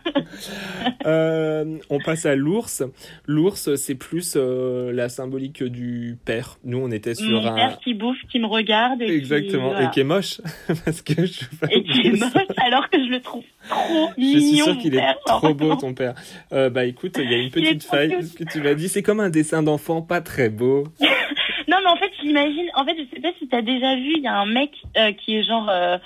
Euh, 1.06 1.78
on 1.90 2.00
passe 2.00 2.26
à 2.26 2.36
l'ours. 2.36 2.84
L'ours, 3.28 3.76
c'est 3.76 3.96
plus 3.96 4.34
euh, 4.36 4.92
la 4.92 5.08
symbolique 5.10 5.64
du 5.64 6.18
père. 6.26 6.58
Nous, 6.64 6.78
on 6.80 6.90
était 6.92 7.14
sur 7.16 7.42
Mon 7.42 7.46
un. 7.52 7.56
père 7.56 7.80
qui 7.84 7.94
bouffe, 7.94 8.18
qui 8.32 8.40
me 8.40 8.48
regarde, 8.48 9.02
et 9.02 9.06
qui- 9.08 9.12
Exactement, 9.14 9.70
voilà. 9.70 9.88
et 9.88 9.92
qui 9.92 10.00
est 10.00 10.04
moche. 10.06 10.42
Parce 10.84 11.02
que 11.02 11.26
je 11.26 11.42
et 11.70 11.84
qui 11.84 12.08
est 12.08 12.12
moche 12.20 12.32
alors 12.58 12.90
que 12.90 12.98
je 12.98 13.10
le 13.12 13.22
trouve 13.22 13.44
trop 13.70 14.10
Je 14.18 14.24
suis 14.24 14.36
mignon. 14.38 14.66
sûr 14.66 14.78
qu'il 14.80 14.96
est 14.96 15.04
trop 15.26 15.54
beau, 15.54 15.76
ton 15.76 15.94
père. 15.94 16.16
Euh, 16.54 16.70
bah 16.70 16.86
écoute, 16.86 17.18
il 17.20 17.30
y 17.30 17.34
a 17.36 17.38
une 17.38 17.52
petite 17.52 17.84
faille. 17.84 18.16
Ce 18.24 18.34
que 18.34 18.44
tu 18.44 18.62
m'as 18.62 18.74
dit, 18.74 18.90
c'est 18.90 19.04
comme 19.04 19.20
un 19.20 19.30
dessin 19.30 19.62
d'enfant 19.64 20.02
pas 20.02 20.22
très 20.22 20.50
beau. 20.50 20.88
Non, 21.68 21.78
mais 21.84 21.90
en 21.90 21.96
fait, 21.96 22.12
j'imagine. 22.22 22.70
En 22.76 22.86
fait, 22.86 22.96
je 22.98 23.16
sais 23.16 23.22
pas 23.22 23.30
si 23.40 23.48
t'as 23.48 23.62
déjà 23.62 23.96
vu, 23.96 24.14
il 24.18 24.24
y 24.24 24.28
a 24.28 24.38
un 24.38 24.46
mec 24.46 24.72
euh, 24.98 25.12
qui 25.14 25.36
est 25.36 25.44
genre 25.44 25.68
euh, 25.70 25.98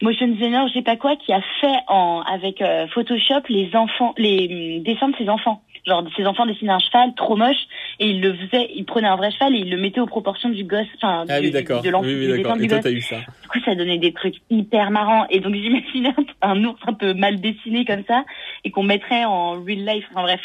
motion 0.00 0.26
designer, 0.28 0.66
je 0.68 0.74
sais 0.74 0.82
pas 0.82 0.96
quoi, 0.96 1.16
qui 1.16 1.32
a 1.32 1.40
fait 1.60 1.76
en 1.88 2.22
avec 2.22 2.62
euh, 2.62 2.86
Photoshop 2.88 3.42
les 3.48 3.74
enfants, 3.74 4.14
les 4.16 4.76
hum, 4.78 4.82
dessins 4.82 5.08
de 5.10 5.16
ses 5.16 5.28
enfants. 5.28 5.62
Genre 5.86 6.04
ses 6.16 6.26
enfants 6.26 6.46
dessinaient 6.46 6.72
un 6.72 6.78
cheval 6.78 7.12
trop 7.16 7.34
moche 7.36 7.56
et 7.98 8.06
il 8.06 8.20
le 8.20 8.34
faisait, 8.34 8.70
il 8.74 8.84
prenait 8.84 9.08
un 9.08 9.16
vrai 9.16 9.32
cheval 9.32 9.54
et 9.54 9.58
il 9.58 9.70
le 9.70 9.76
mettait 9.76 10.00
aux 10.00 10.06
proportions 10.06 10.48
du 10.48 10.62
gosse, 10.64 10.86
enfin 10.96 11.24
Ah 11.28 11.40
du, 11.40 11.46
oui, 11.46 11.52
d'accord. 11.52 11.82
de 11.82 11.90
l'enfant, 11.90 12.06
Oui, 12.06 12.14
oui, 12.14 12.28
d'accord. 12.28 12.56
Et 12.60 12.68
toi, 12.68 12.78
t'as 12.78 12.90
eu 12.90 13.00
ça. 13.00 13.16
Du 13.42 13.48
coup, 13.48 13.58
ça 13.64 13.74
donnait 13.74 13.98
des 13.98 14.12
trucs 14.12 14.36
hyper 14.48 14.92
marrants. 14.92 15.26
Et 15.28 15.40
donc, 15.40 15.54
j'imaginais 15.56 16.14
un, 16.42 16.50
un 16.52 16.64
ours 16.64 16.80
un 16.86 16.94
peu 16.94 17.14
mal 17.14 17.40
dessiné 17.40 17.84
comme 17.84 18.04
ça 18.06 18.24
et 18.64 18.70
qu'on 18.70 18.84
mettrait 18.84 19.24
en 19.24 19.52
real 19.62 19.84
life. 19.84 20.06
Enfin 20.12 20.22
bref. 20.22 20.40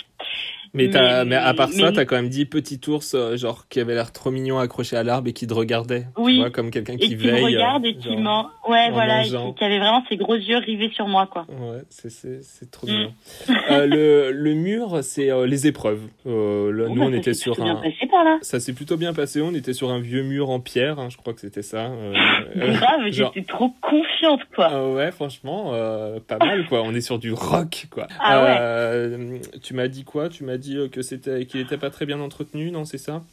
Mais, 0.77 0.87
Mais- 0.93 1.25
mais 1.25 1.35
à 1.35 1.53
part 1.53 1.69
ça, 1.69 1.85
mais- 1.87 1.93
t'as 1.93 2.05
quand 2.05 2.15
même 2.15 2.29
dit 2.29 2.45
petit 2.45 2.79
ours, 2.87 3.13
euh, 3.15 3.35
genre 3.37 3.67
qui 3.67 3.79
avait 3.79 3.93
l'air 3.95 4.11
trop 4.11 4.31
mignon 4.31 4.59
accroché 4.59 4.95
à 4.95 5.03
l'arbre 5.03 5.27
et 5.29 5.33
qui 5.33 5.47
te 5.47 5.53
regardait. 5.53 6.05
Oui. 6.17 6.33
Tu 6.35 6.39
vois, 6.39 6.49
comme 6.51 6.71
quelqu'un 6.71 6.95
qui 6.97 7.09
qui 7.09 7.15
veille. 7.15 7.41
me 7.41 7.45
regarde 7.45 7.85
euh, 7.85 7.89
et 7.89 7.95
qui 7.95 8.09
genre. 8.09 8.19
m'en... 8.19 8.49
Ouais, 8.69 8.89
voilà. 8.91 9.21
et 9.21 9.25
qui, 9.25 9.31
qui 9.57 9.63
avait 9.63 9.79
vraiment 9.79 10.03
ses 10.09 10.17
gros 10.17 10.35
yeux 10.35 10.57
rivés 10.57 10.89
sur 10.93 11.07
moi, 11.07 11.27
quoi. 11.31 11.45
Ouais, 11.49 11.81
c'est, 11.89 12.71
trop 12.71 12.87
Mm. 12.87 12.91
mignon. 12.91 13.13
Euh, 13.71 13.85
le, 13.85 14.31
le 14.31 14.53
mur, 14.53 14.99
c'est 15.03 15.29
euh, 15.29 15.45
les 15.45 15.67
épreuves. 15.67 15.99
Euh, 16.25 16.71
Bon, 16.87 16.95
nous, 16.95 17.01
bah, 17.01 17.07
on 17.07 17.11
ça 17.11 17.17
était 17.17 17.33
sur 17.33 17.59
un. 17.59 17.63
bien 17.63 17.75
passé 17.75 18.07
par 18.09 18.23
là. 18.23 18.37
Ça 18.41 18.59
s'est 18.59 18.73
plutôt 18.73 18.95
bien 18.97 19.13
passé. 19.13 19.41
On 19.41 19.53
était 19.53 19.73
sur 19.73 19.89
un 19.91 19.99
vieux 19.99 20.23
mur 20.23 20.49
en 20.49 20.59
pierre, 20.59 20.99
hein, 20.99 21.09
je 21.09 21.17
crois 21.17 21.33
que 21.33 21.41
c'était 21.41 21.61
ça. 21.63 21.85
euh, 21.87 22.13
euh, 22.57 22.73
Grave, 22.73 23.11
genre- 23.11 23.31
j'étais 23.33 23.47
trop 23.47 23.73
confiante, 23.81 24.41
quoi. 24.55 24.69
Ah 24.71 24.87
ouais, 24.89 25.11
franchement, 25.11 25.71
euh, 25.73 26.19
pas 26.25 26.37
mal 26.37 26.65
quoi. 26.67 26.81
On 26.83 26.93
est 26.93 27.01
sur 27.01 27.19
du 27.19 27.33
rock 27.33 27.87
quoi. 27.91 28.07
Ah 28.19 28.43
ouais. 28.43 28.55
Euh, 28.59 29.37
tu 29.63 29.73
m'as 29.73 29.87
dit 29.87 30.03
quoi? 30.03 30.29
Tu 30.29 30.43
m'as 30.43 30.57
dit 30.57 30.66
euh, 30.75 30.89
que 30.89 31.01
c'était 31.01 31.45
qu'il 31.45 31.61
était 31.61 31.77
pas 31.77 31.89
très 31.89 32.05
bien 32.05 32.19
entretenu, 32.19 32.71
non 32.71 32.85
C'est 32.85 32.97
ça? 32.97 33.23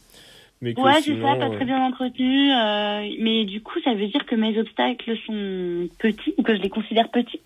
Mais 0.61 0.73
que 0.73 0.79
Ouais, 0.81 1.01
c'est 1.01 1.19
ça, 1.21 1.35
pas 1.35 1.47
euh, 1.47 1.55
très 1.55 1.65
bien 1.65 1.83
entretenu. 1.85 2.51
euh, 2.51 3.09
mais 3.19 3.43
du 3.45 3.61
coup, 3.61 3.79
ça 3.83 3.93
veut 3.93 4.07
dire 4.07 4.25
que 4.25 4.35
mes 4.35 4.57
obstacles 4.57 5.17
sont 5.25 5.87
petits 5.99 6.33
ou 6.37 6.43
que 6.43 6.55
je 6.55 6.61
les 6.61 6.69
considère 6.69 7.09
petits. 7.09 7.41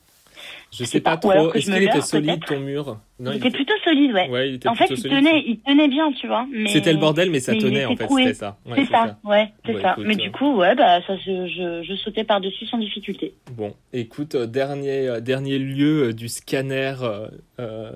Je 0.72 0.84
sais 0.84 1.02
pas, 1.02 1.18
trop. 1.18 1.52
Est-ce 1.54 1.66
qu'il 1.72 1.84
était 1.84 2.02
solide 2.02 2.46
ton 2.46 2.60
mur? 2.60 3.00
Non, 3.20 3.32
il 3.32 3.38
était 3.38 3.50
plutôt 3.50 3.74
solide, 3.84 4.14
ouais. 4.14 4.30
Ouais, 4.30 4.50
il 4.50 4.56
était 4.56 4.70
En 4.70 4.76
fait, 4.76 4.86
il 4.90 5.02
tenait, 5.02 5.44
il 5.46 5.60
tenait 5.60 5.88
bien, 5.88 6.12
tu 6.12 6.28
vois. 6.28 6.46
Mais... 6.52 6.70
C'était 6.70 6.94
le 6.94 7.00
bordel, 7.00 7.32
mais 7.32 7.40
ça 7.40 7.54
mais 7.54 7.58
tenait 7.58 7.86
en 7.86 7.96
fait. 7.96 8.08
C'était 8.08 8.34
ça. 8.34 8.58
Ouais, 8.66 8.76
c'est 8.78 8.86
ça, 8.92 9.18
ouais, 9.24 9.52
c'est 9.66 9.74
Bah, 9.74 9.82
ça. 9.82 9.92
écoute, 9.94 10.06
mais 10.08 10.14
euh, 10.14 10.18
du 10.18 10.32
coup, 10.32 10.56
ouais, 10.58 10.76
bah, 10.76 11.02
ça, 11.08 11.18
je, 11.18 11.82
je 11.84 11.96
sautais 11.96 12.24
par-dessus 12.24 12.66
sans 12.68 12.78
difficulté. 12.78 13.34
Bon, 13.54 13.74
écoute, 13.94 14.36
euh, 14.36 14.46
dernier, 14.46 15.08
euh, 15.08 15.20
dernier 15.22 15.58
lieu 15.58 16.10
euh, 16.10 16.14
du 16.14 16.30
scanner 16.30 16.96
euh, 17.02 17.28
euh, 17.60 17.92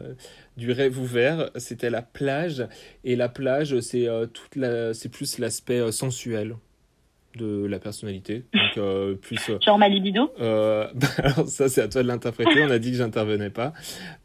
du 0.57 0.71
rêve 0.71 0.99
ouvert, 0.99 1.51
c'était 1.57 1.89
la 1.91 2.01
plage. 2.01 2.67
Et 3.03 3.15
la 3.15 3.29
plage, 3.29 3.79
c'est 3.81 4.07
euh, 4.07 4.25
toute 4.25 4.55
la, 4.55 4.93
c'est 4.93 5.09
plus 5.09 5.37
l'aspect 5.37 5.79
euh, 5.79 5.91
sensuel 5.91 6.55
de 7.37 7.65
la 7.65 7.79
personnalité. 7.79 8.43
Donc, 8.53 8.77
euh, 8.77 9.15
plus. 9.15 9.39
euh, 9.49 9.57
Genre 9.61 9.77
ma 9.77 9.89
libido. 9.89 10.31
euh, 10.39 10.87
bah, 10.93 11.07
alors 11.17 11.47
ça, 11.47 11.69
c'est 11.69 11.81
à 11.81 11.87
toi 11.87 12.03
de 12.03 12.07
l'interpréter. 12.07 12.63
On 12.63 12.69
a 12.71 12.79
dit 12.79 12.91
que 12.91 12.97
j'intervenais 12.97 13.49
pas. 13.49 13.73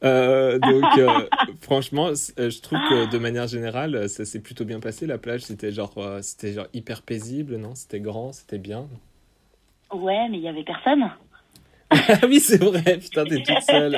Euh, 0.04 0.58
donc, 0.58 0.84
franchement, 1.60 2.08
je 2.14 2.60
trouve 2.60 2.78
que 2.88 3.10
de 3.10 3.18
manière 3.18 3.46
générale, 3.46 4.08
ça 4.08 4.24
s'est 4.24 4.40
plutôt 4.40 4.64
bien 4.64 4.80
passé. 4.80 5.06
La 5.06 5.18
plage, 5.18 5.42
c'était 5.42 5.72
genre, 5.72 5.94
c'était 6.22 6.52
genre 6.52 6.66
hyper 6.74 7.02
paisible, 7.02 7.56
non? 7.56 7.74
C'était 7.74 8.00
grand, 8.00 8.32
c'était 8.32 8.58
bien. 8.58 8.86
Ouais, 9.92 10.28
mais 10.30 10.36
il 10.38 10.42
y 10.42 10.48
avait 10.48 10.64
personne. 10.64 11.10
ah 11.90 12.26
oui, 12.28 12.40
c'est 12.40 12.62
vrai. 12.62 12.98
Putain, 12.98 13.24
t'es 13.24 13.42
toute 13.42 13.62
seule. 13.62 13.96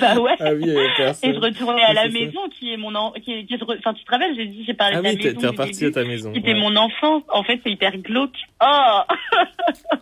Bah 0.00 0.18
ouais. 0.20 0.34
Ah 0.40 0.52
oui. 0.54 0.68
Et 0.68 1.32
je 1.34 1.38
retournais 1.40 1.82
à 1.82 1.92
la 1.92 2.02
ça. 2.04 2.08
maison, 2.08 2.40
qui 2.50 2.72
est 2.72 2.76
mon 2.76 2.94
en... 2.94 3.12
qui 3.12 3.32
est... 3.32 3.44
qui 3.44 3.54
est- 3.54 3.62
Enfin, 3.62 3.94
tu 3.94 4.04
te 4.04 4.10
rappelles, 4.10 4.34
j'ai 4.36 4.46
dit, 4.46 4.64
j'ai 4.64 4.74
parlé 4.74 4.96
Ah 4.96 5.00
de 5.00 5.04
la 5.04 5.10
oui, 5.10 5.18
t'es 5.18 5.28
maison. 5.28 5.40
t'es 5.40 5.46
reparti 5.48 5.84
à 5.84 5.90
ta 5.90 6.04
maison. 6.04 6.32
Qui 6.32 6.38
était 6.38 6.54
ouais. 6.54 6.60
mon 6.60 6.76
enfant. 6.76 7.22
En 7.28 7.42
fait, 7.42 7.60
c'est 7.64 7.70
hyper 7.70 7.96
glauque. 7.98 8.36
Oh 8.62 9.00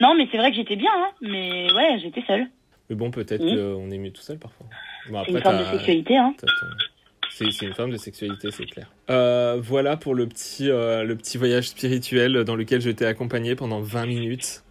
Non, 0.00 0.14
mais 0.16 0.28
c'est 0.30 0.38
vrai 0.38 0.50
que 0.50 0.56
j'étais 0.56 0.76
bien, 0.76 0.90
hein. 0.94 1.10
Mais 1.22 1.72
ouais, 1.72 1.98
j'étais 2.02 2.22
seule. 2.26 2.46
Mais 2.88 2.96
bon, 2.96 3.10
peut-être 3.10 3.42
Oui. 3.42 3.54
qu'on 3.56 3.90
est 3.90 3.98
mieux 3.98 4.12
tout 4.12 4.22
seul 4.22 4.38
parfois. 4.38 4.66
Bon, 5.10 5.22
C'est 5.24 5.32
une 5.32 5.40
forme 5.40 5.58
de 5.58 5.64
sexualité, 5.64 6.16
hein. 6.16 6.34
c'est 7.30 7.62
une 7.62 7.74
forme 7.74 7.90
de 7.90 7.96
sexualité, 7.96 8.50
c'est 8.50 8.64
clair. 8.66 8.86
Euh, 9.10 9.58
voilà 9.60 9.96
pour 9.96 10.14
le 10.14 10.26
petit, 10.26 10.70
euh, 10.70 11.02
le 11.04 11.16
petit 11.16 11.36
voyage 11.38 11.68
spirituel 11.68 12.44
dans 12.44 12.54
lequel 12.56 12.80
je 12.80 12.90
t'ai 12.90 13.06
accompagné 13.06 13.54
pendant 13.56 13.80
20 13.80 14.06
minutes. 14.06 14.62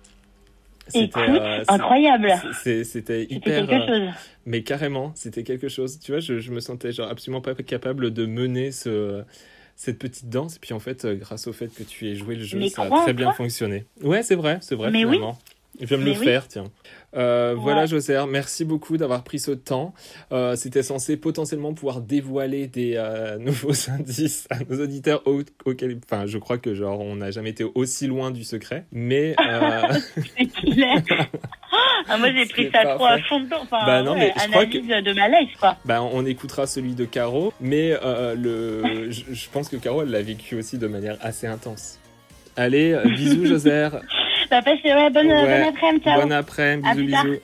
Écoute, 0.94 1.22
euh, 1.22 1.64
incroyable. 1.68 2.34
C'était 2.54 2.84
C'était 2.84 3.24
hyper. 3.30 3.68
quelque 3.68 3.74
euh, 3.92 4.06
chose. 4.08 4.14
Mais 4.46 4.64
carrément, 4.64 5.12
c'était 5.16 5.44
quelque 5.44 5.70
chose. 5.70 6.00
Tu 6.00 6.12
vois, 6.12 6.20
je, 6.20 6.40
je 6.40 6.52
me 6.52 6.60
sentais 6.60 6.92
genre 6.92 7.10
absolument 7.10 7.42
pas 7.42 7.54
capable 7.56 8.12
de 8.12 8.26
mener 8.26 8.72
ce, 8.72 9.24
cette 9.76 10.00
petite 10.00 10.30
danse. 10.30 10.58
Et 10.58 10.60
puis 10.60 10.74
en 10.74 10.80
fait, 10.80 11.06
euh, 11.06 11.16
grâce 11.16 11.48
au 11.48 11.54
fait 11.54 11.68
que 11.68 11.84
tu 11.84 12.08
aies 12.08 12.16
joué 12.16 12.36
le 12.36 12.44
jeu, 12.44 12.60
Mais 12.60 12.70
ça 12.70 12.84
a 12.84 12.90
très 12.90 13.14
bien 13.14 13.32
fonctionné. 13.32 13.86
Ouais, 14.02 14.24
c'est 14.24 14.36
vrai, 14.36 14.58
c'est 14.62 14.76
vrai 14.76 14.92
Mais 14.92 15.06
oui. 15.06 15.20
Je 15.80 15.86
viens 15.86 15.98
de 15.98 16.04
Mais 16.04 16.14
le 16.14 16.20
oui. 16.20 16.26
faire, 16.26 16.48
tiens. 16.48 16.66
Euh, 17.16 17.56
Voilà. 17.58 17.86
Joser, 17.86 18.24
merci 18.30 18.66
beaucoup 18.66 18.98
d'avoir 18.98 19.24
pris 19.24 19.40
ce 19.40 19.52
temps. 19.52 19.94
Euh, 20.32 20.56
C'était 20.56 20.84
censé 20.84 21.18
potentiellement 21.18 21.74
pouvoir 21.74 22.02
dévoiler 22.02 22.68
des 22.68 22.94
euh, 22.96 23.38
nouveaux 23.40 23.74
indices 23.90 24.48
à 24.50 24.58
nos 24.70 24.82
auditeurs 24.84 25.22
au- 25.28 25.42
auxquels, 25.66 26.00
enfin, 26.06 26.26
je 26.26 26.38
crois 26.38 26.58
que 26.58 26.74
genre 26.74 27.00
on 27.00 27.16
n'a 27.18 27.32
jamais 27.32 27.52
été 27.52 27.64
aussi 27.76 28.08
loin 28.08 28.32
du 28.32 28.44
secret, 28.44 28.86
mais 28.92 29.36
C'est 30.38 30.46
clair. 30.48 31.02
Ah, 32.10 32.18
moi, 32.18 32.30
j'ai 32.34 32.46
pris 32.50 32.70
ça 32.72 32.84
trop 32.96 33.06
à 33.06 33.20
fond 33.20 33.40
dedans. 33.42 33.60
Enfin, 33.62 33.86
Bah 33.86 34.02
non, 34.04 34.14
ouais, 34.14 34.18
mais 34.20 34.34
je 34.44 34.50
crois 34.50 34.62
analyse 34.64 34.88
de 35.06 35.14
malaise, 35.14 35.48
quoi. 35.60 35.78
bah, 35.86 36.02
on 36.02 36.26
écoutera 36.26 36.66
celui 36.68 36.94
de 36.94 37.06
Caro, 37.06 37.54
mais 37.62 37.92
le, 38.36 39.12
je, 39.12 39.50
pense 39.52 39.70
que 39.70 39.78
Caro 39.78 40.02
elle 40.04 40.10
l'a 40.10 40.22
vécu 40.22 40.56
aussi 40.56 40.78
de 40.78 40.88
manière 40.88 41.18
assez 41.22 41.48
intense. 41.48 42.00
Allez, 42.56 42.98
bisous 43.16 43.46
Joser. 43.46 43.90
Bah, 44.50 44.62
passez, 44.62 44.94
ouais, 44.94 45.10
bonne, 45.10 45.28
Ouais, 45.28 45.44
bonne 45.44 45.64
après-midi, 45.64 46.04
ciao. 46.04 46.96
Bisous 46.96 47.06
bisous. 47.06 47.40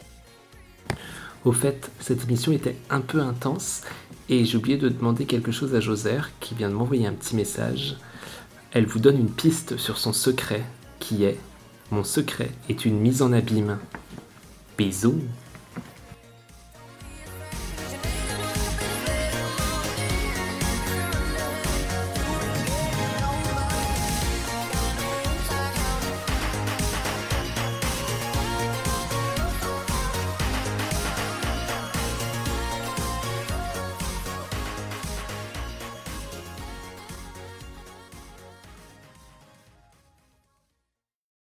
Au 1.45 1.51
fait, 1.51 1.91
cette 1.99 2.23
émission 2.23 2.51
était 2.53 2.75
un 2.89 3.01
peu 3.01 3.19
intense 3.19 3.81
et 4.29 4.45
j'ai 4.45 4.57
oublié 4.57 4.77
de 4.77 4.87
demander 4.87 5.25
quelque 5.25 5.51
chose 5.51 5.75
à 5.75 5.81
Joser 5.81 6.21
qui 6.39 6.55
vient 6.55 6.69
de 6.69 6.73
m'envoyer 6.73 7.05
un 7.05 7.11
petit 7.11 7.35
message. 7.35 7.97
Elle 8.71 8.85
vous 8.85 8.99
donne 8.99 9.19
une 9.19 9.29
piste 9.29 9.77
sur 9.77 9.97
son 9.97 10.13
secret 10.13 10.63
qui 10.99 11.25
est 11.25 11.37
Mon 11.91 12.03
secret 12.03 12.49
est 12.69 12.85
une 12.85 12.99
mise 12.99 13.21
en 13.21 13.33
abîme. 13.33 13.77
Bisous 14.77 15.21